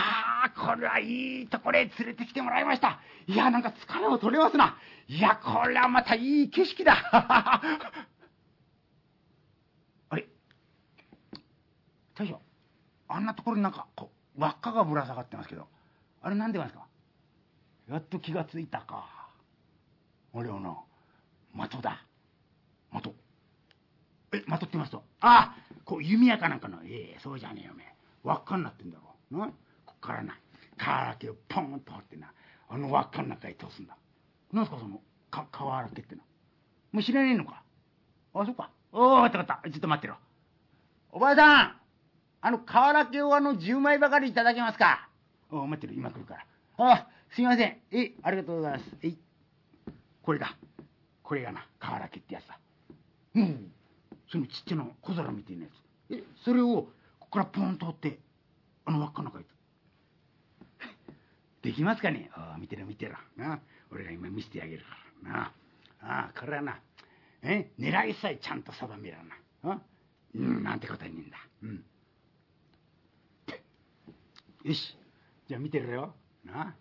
[0.55, 3.01] ー、これはいいところへ連れてきてもらいました。
[3.27, 4.77] いやー、なんか疲れを取れますな。
[5.09, 6.95] いや、これはまたいい景色だ。
[10.09, 10.27] あれ
[12.15, 12.39] 大将、
[13.07, 15.67] あんなところになんか、こう、輪っかがぶら下がってますけど、
[16.21, 16.85] あれなんでなんですか？
[17.89, 19.29] やっと気がついたか。
[20.33, 20.75] あれはな、
[21.67, 22.03] 的だ。
[22.93, 23.13] 的。
[24.31, 25.55] え、的って言いますと、ああ、
[25.85, 27.93] こう弓矢かなんかの、ええそうじゃねえよ、おめえ。
[28.23, 29.37] 輪っかになってんだろ。
[29.37, 29.47] な
[29.85, 30.37] こっからな、
[30.77, 32.31] 瓦らけをポンと掘ってな、
[32.69, 33.97] あの輪っかの中へ通すんだ。
[34.51, 36.21] なんすか、その、か、瓦らけっての。
[36.91, 37.63] もう知らねえのか？
[38.33, 38.71] あ、そっか。
[38.91, 39.69] おお、わかったわかった。
[39.69, 40.15] ちょっと待ってろ。
[41.11, 41.82] おばあさん
[42.45, 45.07] あの、瓦けをあの、10枚ばかりいただけますか？
[45.49, 46.45] おお、待ってる、今来るから。
[46.77, 47.77] あ、すいません。
[47.91, 48.83] え、ありがとうございます。
[49.01, 49.17] えい。
[50.21, 50.57] これだ。
[51.23, 52.59] これがな、瓦けってやつだ。
[53.35, 53.71] うん。
[54.29, 55.69] そのちっちゃな小皿みたいなや
[56.09, 56.13] つ。
[56.15, 56.89] え、それを、こ
[57.21, 58.19] こからポンと折って、
[58.85, 59.43] あの輪っかの中へ。
[61.63, 62.29] できますかね？
[62.33, 63.15] ああ、見てろ見てろ。
[63.37, 64.97] な俺が今見せてあげるか
[65.29, 65.31] ら。
[65.31, 65.51] な
[66.01, 66.77] ああ、これはな、
[67.41, 69.37] え、狙いさえちゃんと定めらな。
[69.75, 69.81] あ
[70.35, 71.37] うん、なんてことはねえんだ。
[71.61, 71.85] うん。
[74.63, 74.97] よし。
[75.47, 76.13] じゃあ見てるよ。
[76.45, 76.73] な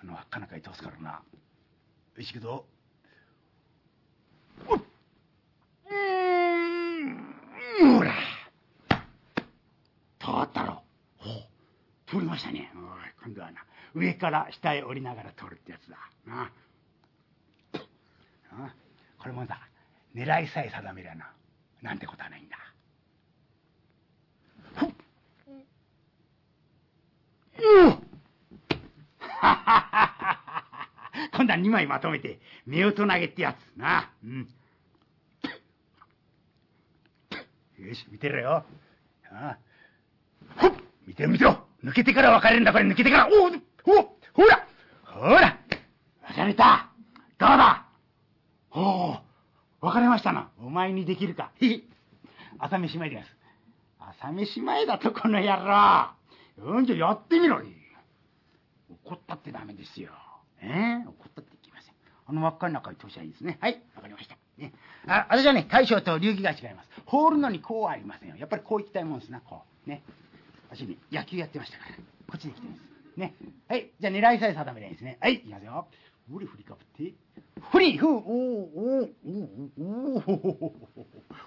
[0.00, 1.22] あの輪っかの中へ通すからな。
[2.16, 2.66] よしけど。
[4.68, 4.82] おっ
[7.80, 8.14] うん、ほら。
[10.18, 10.82] 通ったろ。
[11.18, 11.44] ほう
[12.06, 12.70] 通りましたね。
[12.74, 12.82] おい
[13.24, 15.96] 今度はな、上から下へ降りながら通るってやつだ。
[16.26, 16.50] なあ。
[18.50, 18.74] あ
[19.18, 19.68] これもだ、
[20.14, 21.32] 狙いさえ定めりゃな、
[21.82, 22.56] なんてことはないんだ。
[24.76, 24.90] ほっ
[25.48, 25.64] うん
[27.62, 28.00] よっ
[29.18, 30.34] はははは
[31.32, 34.10] 今度は2枚まとめて、目をと投げってやつな。
[34.24, 34.48] うん。
[37.78, 38.64] よし、見てろよ。
[39.30, 39.58] ああ
[40.56, 40.72] ほっ
[41.06, 43.28] 見てろ見てろ抜けてから分かれるんだ、これ抜けてから。
[43.28, 43.50] おおお
[44.32, 44.66] ほら
[45.04, 45.58] ほら
[46.26, 46.90] 分かれた
[47.38, 47.86] どうだ
[48.72, 49.20] おお
[49.80, 50.50] 分かれましたな。
[50.58, 51.52] お前にできるか。
[51.60, 51.82] へへ
[52.58, 53.28] 朝飯前です。
[53.98, 56.13] 朝飯前だと、この野郎。
[56.58, 57.60] うん、じゃやってみろ。
[59.06, 60.12] 怒ったってダメですよ。
[60.60, 60.66] え？
[61.04, 61.94] ー、怒ったっていきません。
[62.26, 63.58] あの輪っかの中に通しゃいいですね。
[63.60, 64.36] はい、わかりました。
[64.56, 64.72] ね。
[65.06, 66.88] あ、私はね、大将と流儀が違います。
[67.06, 68.36] 放るのにこうはありませんよ。
[68.36, 69.90] やっぱりこう行きたいもんですな、こう。
[69.90, 70.02] ね。
[70.70, 71.96] 私ね、野球やってましたから。
[71.96, 72.02] こ
[72.36, 73.18] っちに来てるんです。
[73.18, 73.34] ね。
[73.68, 75.18] はい、じゃあ狙いさえ定めないですね。
[75.20, 75.86] はい、いきますよ。
[76.32, 77.12] ふりふりかぶって。
[77.70, 78.30] ふりふおーおー
[78.84, 79.10] おー
[79.78, 80.30] おーおー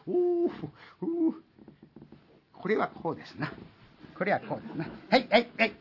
[0.06, 0.52] おー
[1.02, 1.34] おー
[2.54, 3.52] これはこうですな。
[4.18, 4.88] これはこうですな。
[5.10, 5.76] はい、はい、はい。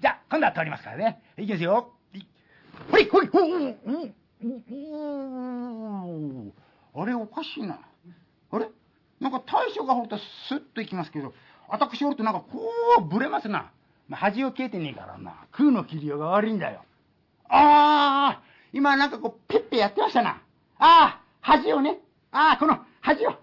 [0.00, 1.22] じゃあ、今度は通りますからね。
[1.36, 1.92] いきますよ。
[2.90, 3.76] ほい、ほい、ほい、
[6.96, 7.78] あれ、おかしいな。
[8.50, 8.68] あれ？
[9.20, 11.32] なんか大将が掘るとスッといきますけど、
[11.68, 13.70] 私掘るとなんかこうぶれますな。
[14.08, 15.46] まあ、恥を消えてねえからな。
[15.52, 16.84] 空の切りようが悪いんだよ。
[17.48, 18.42] ああ
[18.72, 20.30] 今なんかこう、ペッペやってましたな。
[20.30, 20.40] あ
[20.78, 22.00] あ恥をね。
[22.32, 23.34] ああこの恥を。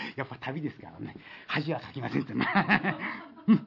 [0.16, 1.14] やっぱ旅ですからね。
[1.46, 2.96] 恥はかきませんとな。
[3.46, 3.66] う ん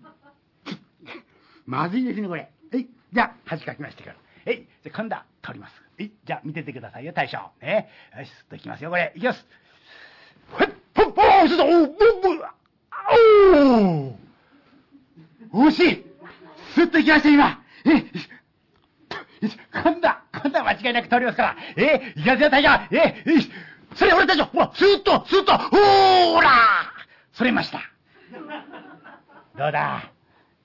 [1.66, 2.50] まずいですね、これ。
[2.72, 2.88] はい。
[3.14, 4.16] じゃあ、恥かきましたから。
[4.46, 4.58] はい。
[4.58, 5.82] じゃあ、今度は、おります。
[5.98, 7.52] はい、じゃあ見ててくださいよ、大将。
[7.62, 7.90] ね。
[8.18, 9.12] よし、すっといきますよ、これ。
[9.16, 9.46] いきます。
[10.52, 12.52] ほっ、ほっ、おー、ちょっと、おー、ぼ、ぼ、あ
[13.54, 16.06] おー惜しい
[16.76, 17.62] すっといきました、今。
[17.86, 18.06] え、
[19.74, 21.58] 今度は、今度は間違いなく通りますから。
[21.76, 22.70] え、いきますよ、大将。
[22.96, 23.52] え、よし。
[23.96, 24.46] それ、俺大将。
[24.46, 26.52] ほら、スーッと、スーッと、ほーら
[27.34, 27.82] それました。
[29.58, 30.12] どうだ？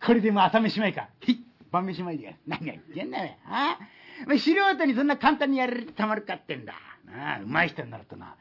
[0.05, 1.09] これでも朝飯前か。
[1.21, 1.37] ひっ、
[1.71, 2.37] 晩飯前で。
[2.47, 3.35] 何が言ってんだよ。
[3.47, 3.79] あ？
[4.25, 6.75] お前素人にそんな簡単にやれるたまるかってんだ。
[7.05, 8.35] なあ、うまい人になるとな、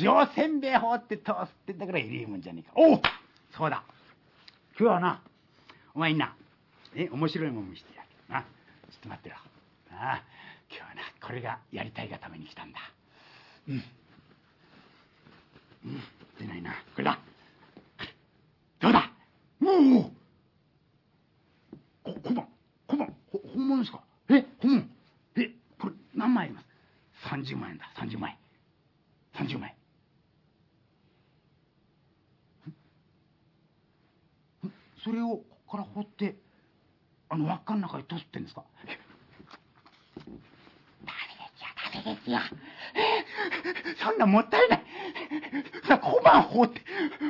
[0.00, 2.72] 塩せんべい放って通すってんだからいいもんじゃねえか。
[2.74, 3.00] おう
[3.56, 3.84] そうだ。
[4.78, 5.20] 今日はな、
[5.94, 6.34] お前にな、
[6.94, 8.08] え、面白いもん見せてやる。
[8.28, 8.40] な。
[8.40, 9.36] ちょっと待ってろ。
[9.96, 10.22] なあ、
[10.68, 12.80] 今日はな、これがやりたいがために来たんだ。
[13.68, 13.82] うん。
[15.84, 16.00] うん、
[16.38, 16.72] 出ないな。
[16.94, 17.18] これだ。
[18.80, 19.10] どうだ？
[19.60, 19.66] お
[19.98, 20.12] おこ
[22.24, 22.48] 小判
[22.88, 24.02] 小判ほ本物ですか？
[24.28, 24.44] え？
[24.60, 24.84] 本物
[25.36, 26.66] えこれ何枚あります
[27.28, 27.90] ？30万円だ。
[27.96, 28.36] 30枚
[29.34, 29.74] 30枚
[35.04, 36.36] それをここから掘って
[37.28, 38.64] あの輪っかの中に通すってんですか？
[41.94, 42.38] えダメですよ
[44.02, 44.84] そんなもったいない。
[45.86, 46.80] さ小判放って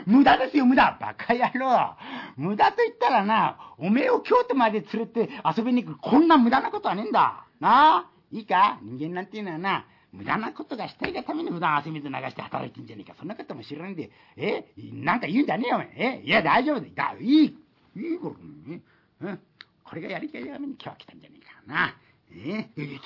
[0.07, 0.99] 無駄ですよ無駄。
[1.01, 1.97] バカ野郎。
[2.37, 7.45] 無駄と言ったらなおめえを京都まで連れて遊びに行くこんな無駄なことはねえんだ。
[7.61, 8.07] なあ？
[8.31, 8.79] いいか？
[8.83, 13.17] 人間なんていうのはな無駄なことがしたいがために普段汗水流して働いてんじゃねえか。
[13.19, 14.11] そんなことも知らないんで。
[14.37, 14.65] え？
[14.93, 16.23] なんか言うんじゃねえよお前え。
[16.25, 17.15] いや大丈夫だ。
[17.21, 17.45] いい。
[17.45, 18.81] いいからね。
[19.21, 19.41] うん。
[19.85, 21.95] これがやりたいために今日は来たんじゃねえかな。
[22.37, 22.71] え？
[22.77, 23.01] えええ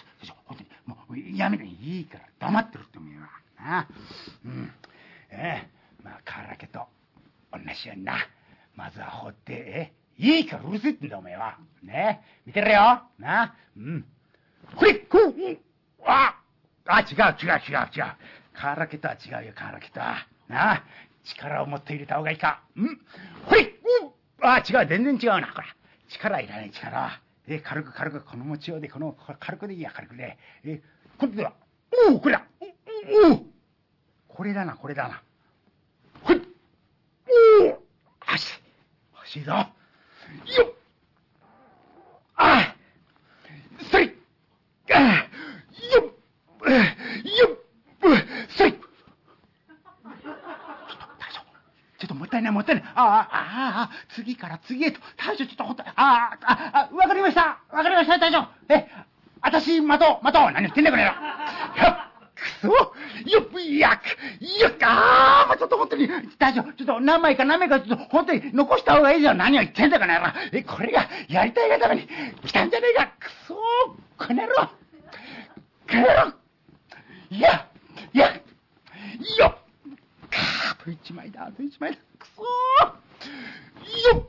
[0.46, 3.88] 本当にもうやめないいから黙ってるって思えばな
[4.44, 4.72] うん。
[5.30, 5.70] ええ。
[6.04, 6.86] まあ河原家と
[7.52, 8.14] 同じようにな。
[8.74, 10.38] まずは放ってええ。
[10.38, 11.58] いいからうるせえってんだお前は。
[11.82, 12.40] ねえ。
[12.46, 13.02] 見てろよ。
[13.18, 14.04] なうん。
[14.76, 15.34] これこう
[16.04, 16.36] あ
[16.86, 18.14] あ違う違う違う違う。
[18.54, 20.26] 河原家とは違うよ河原家とは。
[20.48, 20.82] なあ。
[21.24, 22.60] 力を持って入れた方がいいか。
[22.76, 23.00] うん。
[23.46, 23.74] ほれ
[24.42, 25.66] あ違う全然違うなこれ。
[26.08, 26.96] 力いらない力。
[26.96, 30.36] はえ軽く軽くこの持ちようでこの軽くでいいや軽くで。
[30.64, 30.82] え
[31.18, 31.52] 今度は
[32.10, 32.46] おおこれだ。
[33.30, 33.46] おお
[34.28, 35.22] これだなこれだな。
[36.22, 36.42] ほい。
[37.62, 37.82] おお
[38.26, 38.60] 足
[39.14, 39.52] 欲しいぞ。
[39.52, 39.68] よっ。
[42.36, 42.76] ああ。
[43.90, 44.12] それ
[44.92, 45.28] ああ
[45.94, 46.10] よっよ
[47.52, 47.56] っ
[48.56, 50.08] それちょっと
[51.18, 51.40] 大将
[51.98, 52.14] ちょっと
[52.56, 55.00] もったいないあああああ次から次へと。
[55.16, 55.84] 大将ちょっとほった。
[55.84, 57.58] ああああわかりました。
[57.70, 58.18] わかりました。
[58.18, 58.46] 大将。
[58.68, 58.86] え
[59.42, 60.50] 私待とう待とう。
[60.52, 61.12] 何言ってんだこれよ
[62.34, 62.68] くそ。
[62.68, 70.32] よっいやよっああちょっと本当に大将ちょっと何枚か何枚かちょっと本当に残した方がいいじゃん何を言ってんだこの野郎。
[70.52, 72.08] えこれがやりたいがために。
[72.44, 73.06] 来たんじゃねえか。
[73.18, 73.54] くそ。
[73.54, 74.54] この野郎。
[74.56, 76.32] この野郎。
[77.30, 77.66] いや
[78.14, 78.34] いや。
[79.38, 79.65] よっ。
[80.86, 81.98] と一枚だあと一枚だ。
[82.18, 84.26] くそよっ。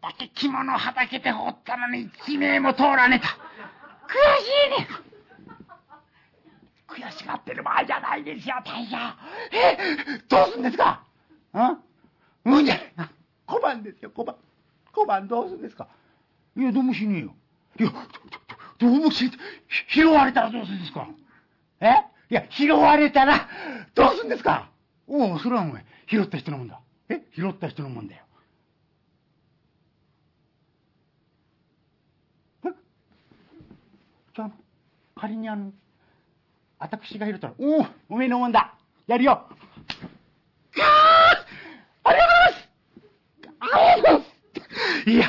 [0.00, 3.30] だけ着物をはたけて掘ったのに一名も通らねえと悔
[4.44, 4.46] し
[4.78, 4.88] いね。
[6.86, 8.96] 悔しがってる場合じゃないですよ大将。
[9.52, 9.76] え
[10.28, 11.02] どうすんですか？
[11.54, 11.82] ん
[12.50, 12.64] うん？
[12.64, 13.10] じゃない
[13.46, 14.36] 小判ですよ小判。
[14.92, 15.88] 小判どうすんですか？
[16.56, 17.34] いやどうもしねえよ
[17.78, 17.92] いや
[18.78, 19.30] どうもし
[19.88, 21.08] 拾われたらどうするんですか
[21.80, 21.86] え
[22.30, 23.48] いや拾われたら
[23.94, 24.70] どうするんですか
[25.06, 28.22] おおそれはお前拾った人のもんだえ拾った人のもんだよ
[34.34, 34.50] じゃあ
[35.16, 35.72] 仮にあの
[36.78, 38.74] 私が拾ったらおおおめえのもんだ
[39.06, 39.32] やるよ
[40.74, 41.44] かあ
[42.04, 42.36] ありがとう
[43.64, 44.24] ございますありがとうございま
[45.04, 45.26] すいや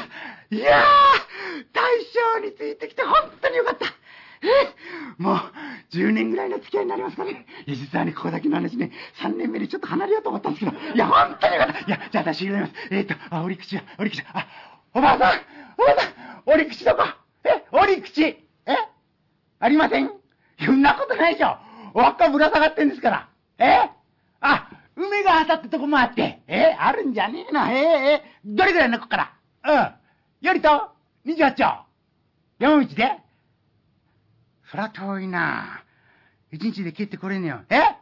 [0.51, 1.08] いやー
[1.73, 1.83] 大
[2.39, 3.85] 将についてきて本当によかった。
[3.85, 4.47] え？
[5.21, 5.37] もう
[5.91, 7.45] 10年ぐらいの付き合いになりますかね。
[7.65, 8.91] いや実はねここだけの話ね。
[9.21, 10.77] 3年目でちょっと離れようと思ったんですけど。
[10.93, 11.79] いや本当によかった。
[11.79, 12.73] いやじゃあ私言います。
[12.91, 14.47] えっ、とあ折口は折口あ
[14.93, 15.41] おばあさん
[15.77, 17.03] おばあさん折口どこ？
[17.43, 17.65] え？
[17.71, 18.23] 折口。
[18.23, 18.37] え？
[19.59, 20.09] ありません。
[20.65, 21.57] そんなことないでしょ。
[21.93, 23.29] 輪っかぶら下がってんですから。
[23.57, 23.89] え？
[24.41, 26.41] あ梅が当たったとこもあって。
[26.47, 26.75] え？
[26.79, 27.75] あるんじゃねえなえ？
[28.13, 28.23] え？
[28.45, 29.17] どれぐらいのここか
[29.63, 29.99] ら？
[30.41, 30.47] うん。
[30.47, 30.91] よりと、
[31.25, 31.85] 28丁。
[32.59, 33.17] 山道で
[34.69, 35.83] そら遠いな
[36.51, 37.61] 一日で帰ってこれんねよ。
[37.69, 37.95] え？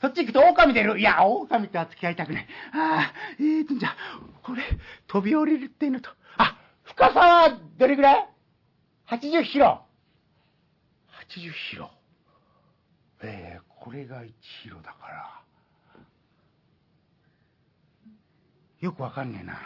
[0.00, 2.46] そっち行くと狼出るいや、狼とは付き合いたくない。
[2.72, 3.96] ああ、えーと、じゃあ、
[4.42, 4.62] これ、
[5.06, 8.28] 飛び降りるっていうのと、あ、深さはどれぐらい
[9.08, 9.80] ?80 キロ。
[11.30, 11.90] 80キロ。
[13.22, 14.30] えー、これが1
[14.64, 15.40] キロだから。
[18.80, 19.58] よくわかんねえな。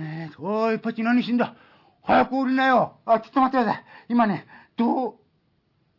[0.00, 1.54] えーと、おい、パチ何しんだ？
[2.04, 2.98] 早く降りなよ。
[3.06, 3.84] あ、ちょっと待ってください。
[4.08, 4.46] 今ね、
[4.76, 5.14] どう、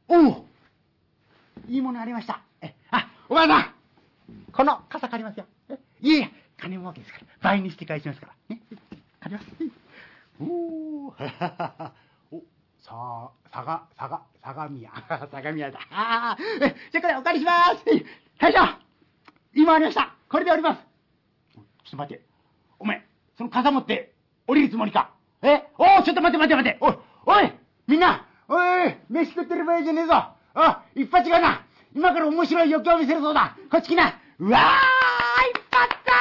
[0.09, 0.45] おお
[1.67, 2.41] いいものありました。
[2.61, 3.73] え、あ、お前さん
[4.51, 5.45] この傘借りますよ。
[5.69, 7.25] えいえいえ、金儲けですから。
[7.41, 8.55] 倍にして返しますから。
[8.55, 8.61] ね、
[9.21, 9.47] 借ります。
[10.41, 10.45] お
[11.07, 11.07] お
[12.35, 12.43] お、
[12.81, 14.91] さあ、さが、さが、相模屋。
[15.31, 15.79] 相模屋だ。
[15.91, 17.83] ああ、え、じゃあこれお借りします。
[17.89, 18.05] え
[18.39, 18.59] 大将
[19.53, 20.13] 今ありました。
[20.29, 20.81] これで降ります。
[21.53, 22.25] ちょっと待って。
[22.79, 23.05] お前、
[23.37, 24.13] その傘持って
[24.47, 25.11] 降りるつもりか？
[25.43, 27.51] えおおちょっと待って待って待っておいおい
[27.87, 30.13] みんなおい飯食ってる場合じゃねえぞ
[30.55, 31.65] あ一発がな
[31.95, 34.61] 今から面白い余興を見せるそうだこっち来なうわー
[35.51, 36.13] 一発だ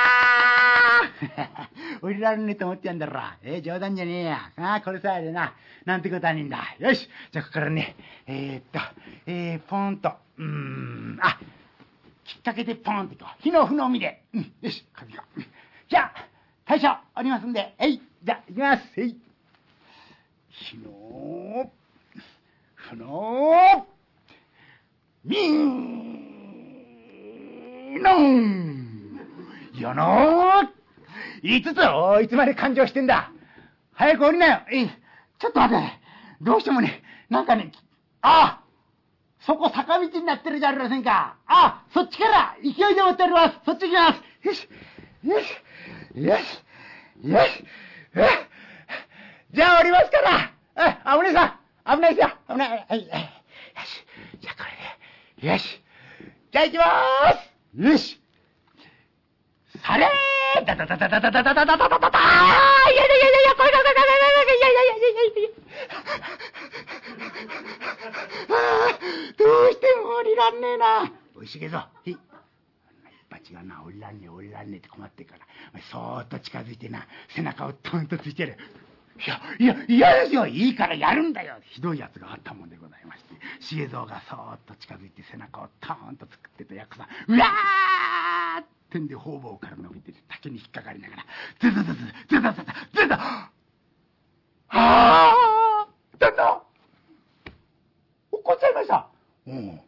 [2.03, 3.21] 降り られねえと思ってやんだろ。
[3.43, 4.51] えー、冗談じゃねえや。
[4.57, 5.55] ああ、これさえでな。
[5.85, 6.59] なんてことはねえんだ。
[6.79, 7.97] よしじゃあ、ここからね、
[8.27, 8.81] えー、っと、
[9.27, 11.39] えー、ポンと、うーん、あ、
[12.25, 13.43] きっかけでポンってこう。
[13.43, 14.23] 火の不のみで。
[14.35, 15.25] うん、よし、紙が。
[15.89, 16.27] じゃあ、
[16.67, 18.83] 大将、おりますんで、えい、じゃあ、行きます。
[18.99, 19.17] えい。
[20.49, 21.73] 火の、
[22.75, 23.87] ふの、
[25.25, 26.23] みん、
[28.01, 29.21] のん、
[29.79, 30.63] よの
[31.43, 33.33] 五つおいつまで感情してんだ
[33.93, 34.89] 早く降りなよえい、
[35.39, 35.81] ちょっと待て。
[36.41, 37.73] どうしてもね、なんかね、
[38.21, 38.65] ああ
[39.41, 41.37] そこ坂道になってるじゃありませんか。
[41.47, 43.59] あ、そっちから勢いで持っております。
[43.65, 44.23] そっち行きます。
[44.47, 44.69] よし、
[45.25, 45.47] よし、
[46.15, 46.63] よし、
[47.29, 47.65] よし、
[48.17, 48.29] え？
[49.53, 50.51] じゃあ降りますから。
[50.77, 52.35] え、あ、お姉さん、危ないですよ。
[52.49, 52.87] 危ない。
[52.89, 53.07] はい、よ
[53.85, 54.05] し。
[54.41, 54.65] じゃあこ
[55.39, 55.83] れで、よし。
[56.53, 56.87] じゃあ行きまー
[57.37, 57.89] す。
[57.93, 58.21] よし。
[59.85, 62.23] されーダダダダダダダダダダダダダダい
[62.97, 65.49] やいやいやいや、これこれこれこれこれいやいやいやいやいやいや。
[69.39, 71.13] どうしても降りらんねえな。
[71.35, 71.89] おいしげぞ。
[72.05, 72.13] へい。
[72.13, 72.21] 一
[73.31, 75.11] 発がな、降りらんねえ、降りらんねえって困っ、
[75.91, 78.57] そーっと近づいてな、背中をトンとついてやる。
[79.59, 80.47] いや、いや、嫌ですよ。
[80.47, 81.57] いいからやるんだよ。
[81.71, 83.35] ひどい奴があったもんでございまして、
[83.77, 91.25] 重蔵がそーっと近づいて背中をトーンと作ってた役さん、うわーってんで方々から伸びて竹に引っかかりながら、
[91.61, 92.65] ズズズズ、ズズズズ、
[92.95, 93.51] ズズズは
[94.69, 96.63] あ旦那
[98.33, 99.09] 怒っちゃいました。
[99.47, 99.81] うん。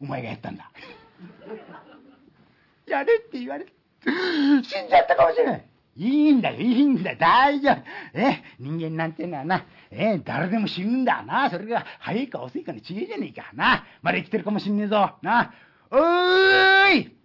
[0.00, 0.70] お前がやったんだ。
[2.86, 3.72] やれって言われて、
[4.04, 5.64] 死んじゃったかもしれない。
[5.96, 7.82] いいんだよ、いいんだよ、大丈夫。
[8.14, 11.50] え、人間なんてのはな、え、誰でも死ぬんだな。
[11.50, 13.50] それが早いか遅いかの違いじゃねえか。
[13.52, 13.84] な。
[14.00, 15.16] まだ生きてるかもしんねえぞ。
[15.22, 15.52] な。
[15.90, 17.16] おーい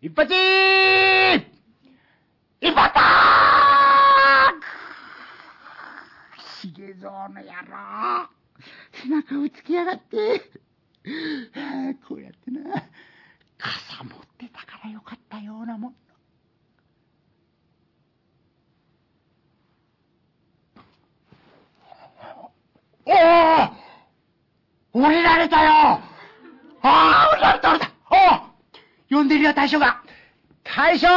[0.00, 0.34] 一発
[2.60, 2.98] 一発
[6.62, 8.28] ひげぞうの野郎。
[8.92, 10.40] 背中を突きやがって。
[12.08, 12.82] こうやってな、
[13.56, 15.94] 傘持ってたからよかったようなもん。
[23.08, 25.70] おお降りられたよ。
[25.70, 26.02] あ
[26.82, 30.02] あ降りられた降りたおお呼んでるよ大将が。
[30.62, 31.08] 大将!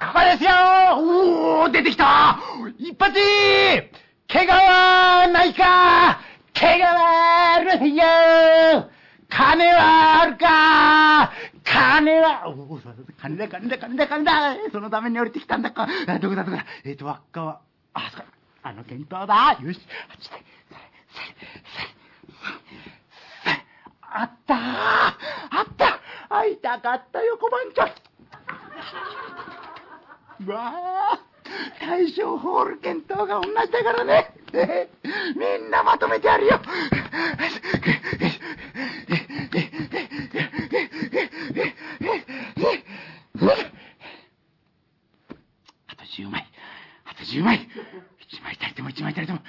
[0.00, 0.50] ここですよ!
[0.96, 2.40] おお出てきた。
[2.78, 3.14] 一発!
[4.28, 6.18] 怪我はないか。
[6.54, 8.02] 怪我はあるよ。
[9.28, 11.32] 金はあるか。
[11.64, 12.80] 金は、おお、
[13.20, 15.70] 金だ、金だ、金だ、金だ、そのために降りてきたんだ。
[15.70, 15.86] か。
[16.20, 16.64] どこだ、どこだ。
[16.84, 17.60] えっ、ー、と、輪っかは、
[17.92, 18.24] あ、そこ。
[18.64, 20.36] あの検討だよし、あっちで、
[24.02, 25.16] あったあ
[25.62, 27.88] った会いたかったよ、小判ちゃん。
[30.48, 30.72] わ
[31.14, 31.20] あ
[31.80, 34.32] 大正ホール検討が同じだからね。
[34.52, 36.60] みんなまとめてやるよ。
[45.88, 46.46] あと10枚。
[47.22, 47.68] あと10枚。
[48.28, 49.40] 一枚たりても一枚たりても。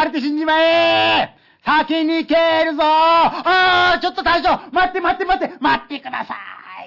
[0.00, 2.34] われて死んじまえ先に蹴
[2.64, 2.82] るぞ。
[2.82, 6.34] ああちょっと大将待って待って待って待ってくださ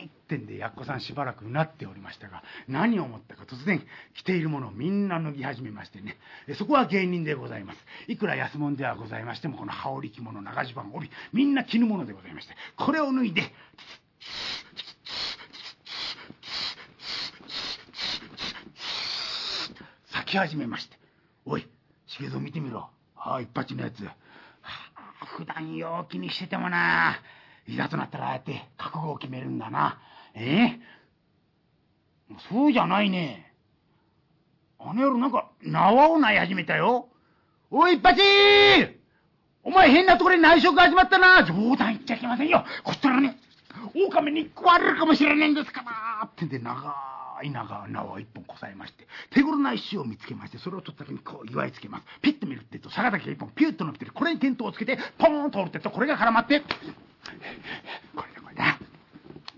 [0.01, 0.05] い。
[0.05, 3.84] ってんでやっこさんしばらくうなっておりましたが何を思ったか突然
[4.16, 6.18] 着ているものをみんな脱ぎ始めましてね。
[6.57, 7.80] そこは芸人でございます。
[8.07, 13.43] いくら安物ではございましてもこの羽織着物長襦袢帯みんな着ぬものでございましてこれを脱いで
[20.11, 20.97] 咲き始めまして。
[21.45, 21.68] おい
[22.07, 22.89] 茂蔵見てみろ。
[23.26, 24.07] ああ一発のやつ、
[25.38, 27.15] 普段陽気にしててもな。
[27.65, 29.99] いざとなったらああやって覚悟を決めるんだな。
[30.36, 30.41] え？
[30.41, 30.80] え
[32.49, 33.53] そうじゃないね。
[34.80, 37.07] あの夜なんか縄を鳴い始めたよ。
[37.71, 38.19] おい一発！
[39.63, 41.45] お前変なところに内職始まったな。
[41.45, 42.65] 冗談言っちゃいけませんよ。
[42.84, 43.38] こったらね
[43.95, 46.28] 狼に食われるかもしれねえんですから。
[46.28, 46.93] ってんで長
[47.41, 52.03] い長縄を一本こさえまして手頃な石を見つけましてそれを取った時にこう祝いつけます。
[52.21, 54.11] ピッと見るってと坂崎が一本ピュッと伸びてる。
[54.11, 56.67] これにテントをつけてポーンと折るってとこれが絡まってこ
[58.21, 58.77] れだこれだ。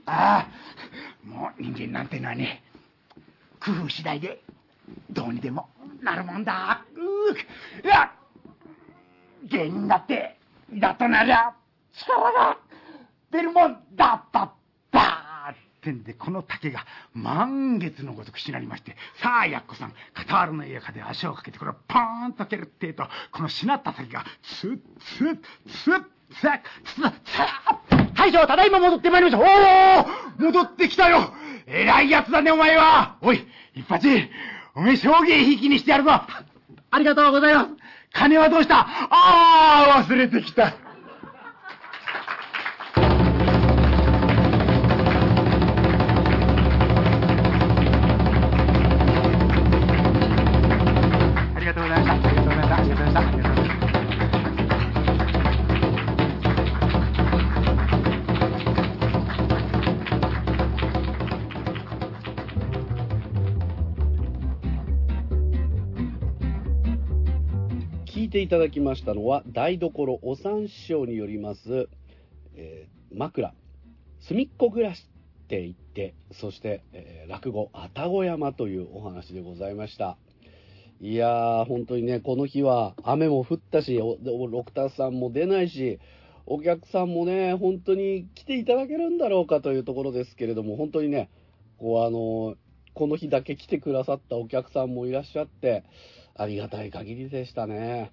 [0.05, 0.47] ああ
[1.27, 2.63] もう人間なんてのはね
[3.59, 4.41] 工夫次第で
[5.09, 5.67] どうにでも
[6.01, 6.85] なるもんだ。
[6.95, 8.11] ういや
[9.43, 10.37] 芸人だって
[10.73, 11.53] だとなりゃ
[11.93, 12.57] 力が
[13.31, 14.53] 出るもんだった。
[15.85, 24.25] ったってんでこの竹が満月のごとくしなりましてさあやっこさん傍らの家かで足をかけてこれをポーンと蹴るってえとこのしなった竹が
[24.59, 24.79] ツッ
[25.17, 26.03] ツッツッ
[26.41, 26.59] ツッ
[26.89, 27.41] ツッツ
[27.91, 30.01] ッ大将ただいま戻ってまいりました。
[30.39, 31.31] おお戻ってきたよ。
[31.67, 33.17] 偉いやつだねお前は。
[33.21, 34.07] おい一発
[34.73, 36.11] おめえ証言引きにしてやるぞ。
[36.11, 37.69] ありがとうございます。
[38.13, 38.79] 金はどうした？
[38.79, 38.87] あ
[39.99, 40.73] あ忘れてきた。
[68.45, 71.89] いていただきましたのは台所お三師匠によります、
[72.55, 73.53] えー枕
[74.27, 75.07] 隅っこ暮らし
[75.45, 80.17] って言ってそして、えー落語愛宕山というお話でございました
[81.01, 85.99] いやー本当にねこの日は雨も降ったしおおロクターさんも出ないし
[86.45, 91.29] お客さんもね本当に来ていただけるんだろうかというところですけれども本当にね
[91.79, 92.55] こうあの
[92.93, 95.83] この日だけ来てくださったお客さんもいらっしゃって
[96.35, 98.11] ありがたい限りでしたね。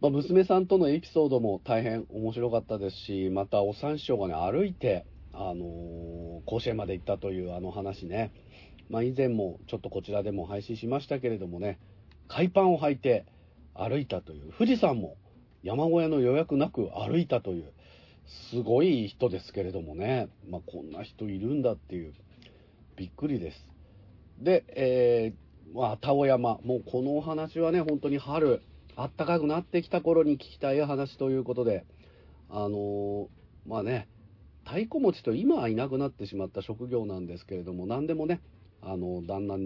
[0.00, 8.32] まあ、娘さんとのエピソードも大変面白かったですし、またお三師匠がね、歩いて、あのー甲子園まで行ったというあの話ね、
[8.88, 11.78] まあ、以前もちょっとこちらでも配信しましたけれどもね、
[12.26, 13.26] 海パンを履いて
[13.74, 15.16] 歩いたという、富士山も
[15.62, 17.72] 山小屋の予約なく歩いたという、
[18.50, 22.14] すごい人ですけれどもね、まあ、こんな人いるんだっていう、
[22.96, 23.68] びっくりです。
[24.38, 28.62] で、えー、まあ、田尾山、もうこのお話はね、本当に春、
[28.98, 31.86] 暖かくなってきた頃に聞きたい話ということで、
[32.50, 33.26] あのー
[33.64, 34.08] まあね、
[34.64, 38.40] 太鼓持ちと今はいなくなってしまった職業なんですけれども、何でもね、
[38.82, 39.56] あの旦那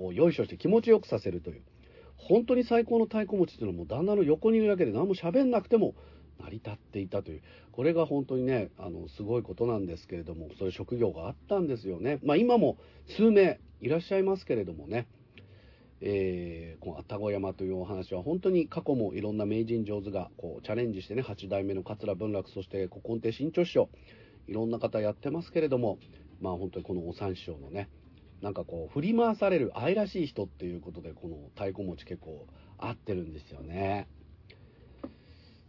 [0.00, 1.62] をよいしょして気持ちよくさせるという、
[2.16, 5.94] 本当に最高の太鼓持ちというのはもう旦那の横にいるだけで何も喋んなくても
[6.38, 7.42] 成り立っていたという、
[7.72, 12.20] これが本当にね、あのすごいことなんですけれども、そういう職業があったんですよね。
[12.22, 12.76] まあ今も
[13.16, 15.08] 数名いらっしゃいますけれどもね、
[16.00, 23.90] えーこの愛宕山というお話は本当に過去もいろんな名人上手がこうチャレンジしてね8代目の桂文楽そして古今亭新潮師匠
[24.48, 25.98] いろんな方やってますけれども
[26.40, 27.90] まあ本当にこのお三師匠のね
[28.40, 32.46] なんかこう振り回される愛らしい人っていうことでこの太鼓持ち結構
[32.78, 34.08] 合ってるんですよね。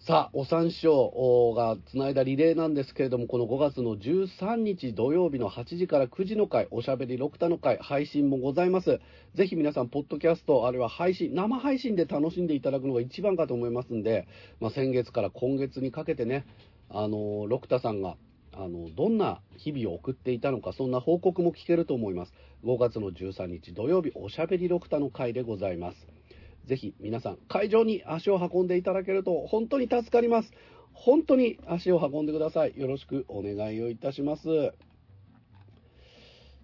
[0.07, 8.99] さあ、お三師匠がつないだリレーなんですけれども、この5月の13日土曜日の8時から9時の回、おしゃべり6田の回、配信もございます。
[9.35, 14.27] ぜひ皆さん、ポッドキャスト、あるいは配信、生配信で楽しんでいただくのが一番かと思いますんで、
[14.59, 16.47] まあ、先月から今月にかけてね、
[16.89, 18.17] あの、六田さんが、
[18.53, 22.33] あの、どんな日々を送っていたのか、そんな報告も聞けると思います。
[22.63, 26.20] 5月の13日土曜日、おしゃべり6田の回でございます。
[26.65, 30.51] ぜひ皆さん、会場に足を運んでいただけると本当に助かります。
[30.93, 32.77] 本当に足を運んでください。
[32.77, 34.73] よろしくお願いをいたします。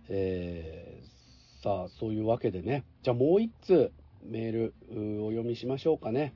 [0.10, 1.18] えー
[1.64, 3.92] さあ、そういうわけでね、じゃあもう一通
[4.24, 6.36] メールうお読みしましょうかね。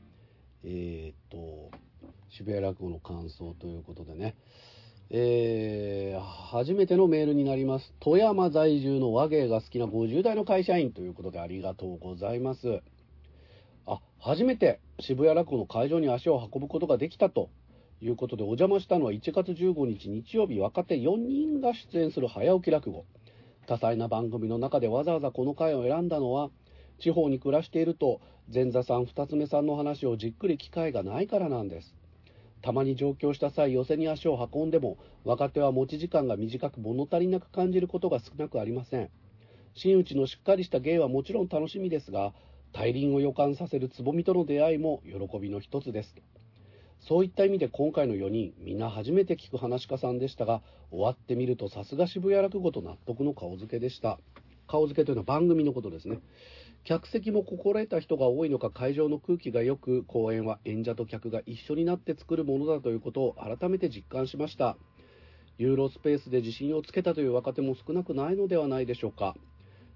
[0.63, 1.71] えーっと、
[2.29, 4.35] 渋谷落語の感想ということでね、
[5.11, 6.21] えー
[6.51, 7.93] 初めてのメールになります。
[7.99, 12.81] 富山在住の和芸が好きな50代の会社員ということでありがとうございます。
[14.23, 17.49] 初めて渋谷落語の会場に足を運ぶことができたと
[18.02, 23.06] いうことで、お邪魔したのは1月15日日曜日、若手4人が出演する早起き落語。
[23.65, 26.52] 多彩な番組の中でわざわざこの回を選んだのは、
[26.99, 28.22] 地方に暮らしていると、
[28.53, 31.95] 前座さん、二つ目さんの話をじっくり機会がないからなんです。
[32.61, 39.10] たまに上京した際、寄せに足を運んでも、若手は持ち時間が短く物足りなく感じることが少なくありません。
[39.73, 42.34] 真打ちのしっかりした芸はもちろん楽しみですが
[42.73, 46.15] 大輪を予感させるつぼみとの出会いも喜びの一つです。
[46.99, 50.61] そういった意味で今回の4人みんな初めて聞く話し家さんでしたが
[50.91, 54.19] 終わってみるとさすが渋谷落語と納得の顔付けでした。
[54.68, 56.19] 顔付けというのは番組のことですね。
[56.84, 64.77] 客席も心得た人が多いのか会場の空気がよく公演は演者と客が一緒になって作るものだということを改めて実感しました。
[65.57, 69.35] ユーロスペースで自信をつけたという若手も少なくないのではないでしょうか。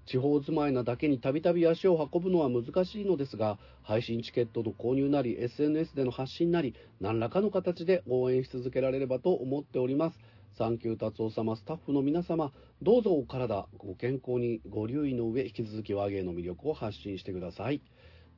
[0.06, 10.18] 地方住まいなだけにたびたび足を運ぶのは難しいのですが配信チケットの購入なり SNS での発信なり何らかの形で応援し続けられればと思っております。
[10.56, 12.50] サンキュー達夫様スタッフの皆様
[12.80, 17.82] どうぞお体ご健康にご留意の上引き続き和芸の魅力を発信してください。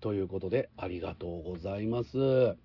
[0.01, 2.57] ということでありがとうございます。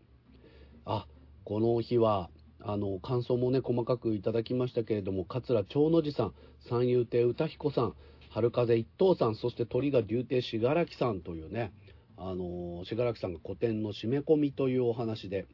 [0.86, 1.06] あ
[1.44, 2.30] この日は
[2.62, 6.34] あの感想もね細かくいただきましたけれども桂長の寺さん
[6.70, 7.94] 三遊亭歌彦さん
[8.34, 11.72] 春風一等さんそして鳥が竜亭信楽さんというね
[12.18, 15.46] あの信楽さんが古典の締め込みというお話で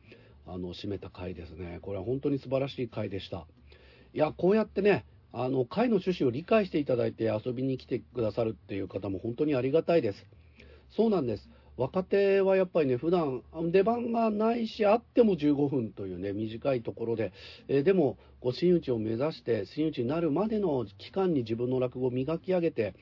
[0.48, 1.80] あの締めた回ですね。
[1.82, 3.46] これは本当に素晴らしい回でした。
[4.14, 10.26] いやこうやってねあの会の趣旨を理解していただいて遊びに来てくださるっていう方も本当にありがたいです。
[10.96, 11.50] そうなんです。
[11.80, 13.42] 若手はやっぱりね普段
[13.72, 17.32] 出番がないしあっても15分というね短いところで、
[17.70, 22.96] えー、でもこう真打ちを目指して真打ちになるまでの期間に自分の落語を磨き上げて、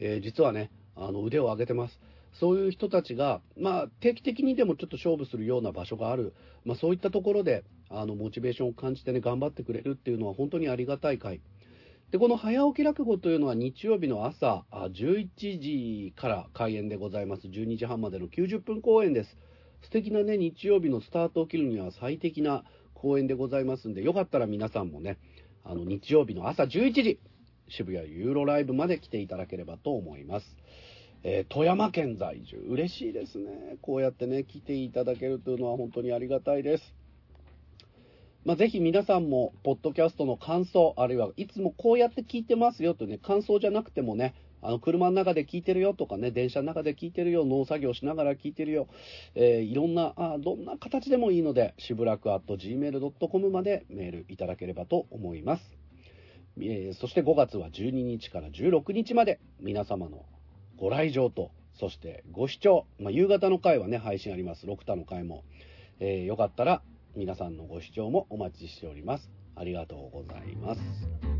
[0.00, 2.00] えー、実はねあの腕を上げてます。
[2.40, 6.34] そういう人たちが、まあ、定期的にでもちょっと勝負するような場所がある、
[6.64, 11.40] まあ、そういったところであのモチベーションを感じてね頑張ってくれるっていうのは本当にありがたい回。
[12.14, 17.48] でこの早起き落語というのは日曜日の朝11時から開演でございます。
[17.48, 19.36] 12時半までの90分公演です。
[19.82, 22.62] 素敵なね日曜日のスタートを切るには最適な
[22.94, 25.18] 公演でございますんでよかったら皆さんもね
[25.64, 27.18] あの日曜日の朝11時
[27.68, 30.46] 渋谷ユーロライブまで来ていただければと思います。
[31.24, 32.58] えー、富山県在住。
[32.58, 33.76] 嬉しいですね。
[33.82, 37.03] こうやってね来ていただけるというのは本当にありがたいです。
[38.44, 48.86] まあ、ぜひ皆さんも、ポッドキャストの感想、あるいはいつもこうやって聞いてますよとね、感想じゃなくてもね、あの、車の中で聞いてるよとかね、電車の中で聞いてるよ、農作業しながら聞いてるよ、
[49.34, 55.62] えー、いろんな、あどんな形でもいいので、しぶらく gmail.com までメールいただければと思います。
[56.58, 60.26] えー、そして5月は12日から16日まで、皆様の
[60.76, 64.66] ご来場と、そしてご視聴、まあ、夕方の回はね、配信あります。
[64.66, 65.44] 6タの回も。
[66.00, 66.82] えー、よかったら
[67.16, 69.30] 皆さんのご視聴もお待ちしております。
[69.54, 71.33] ありがとうございます。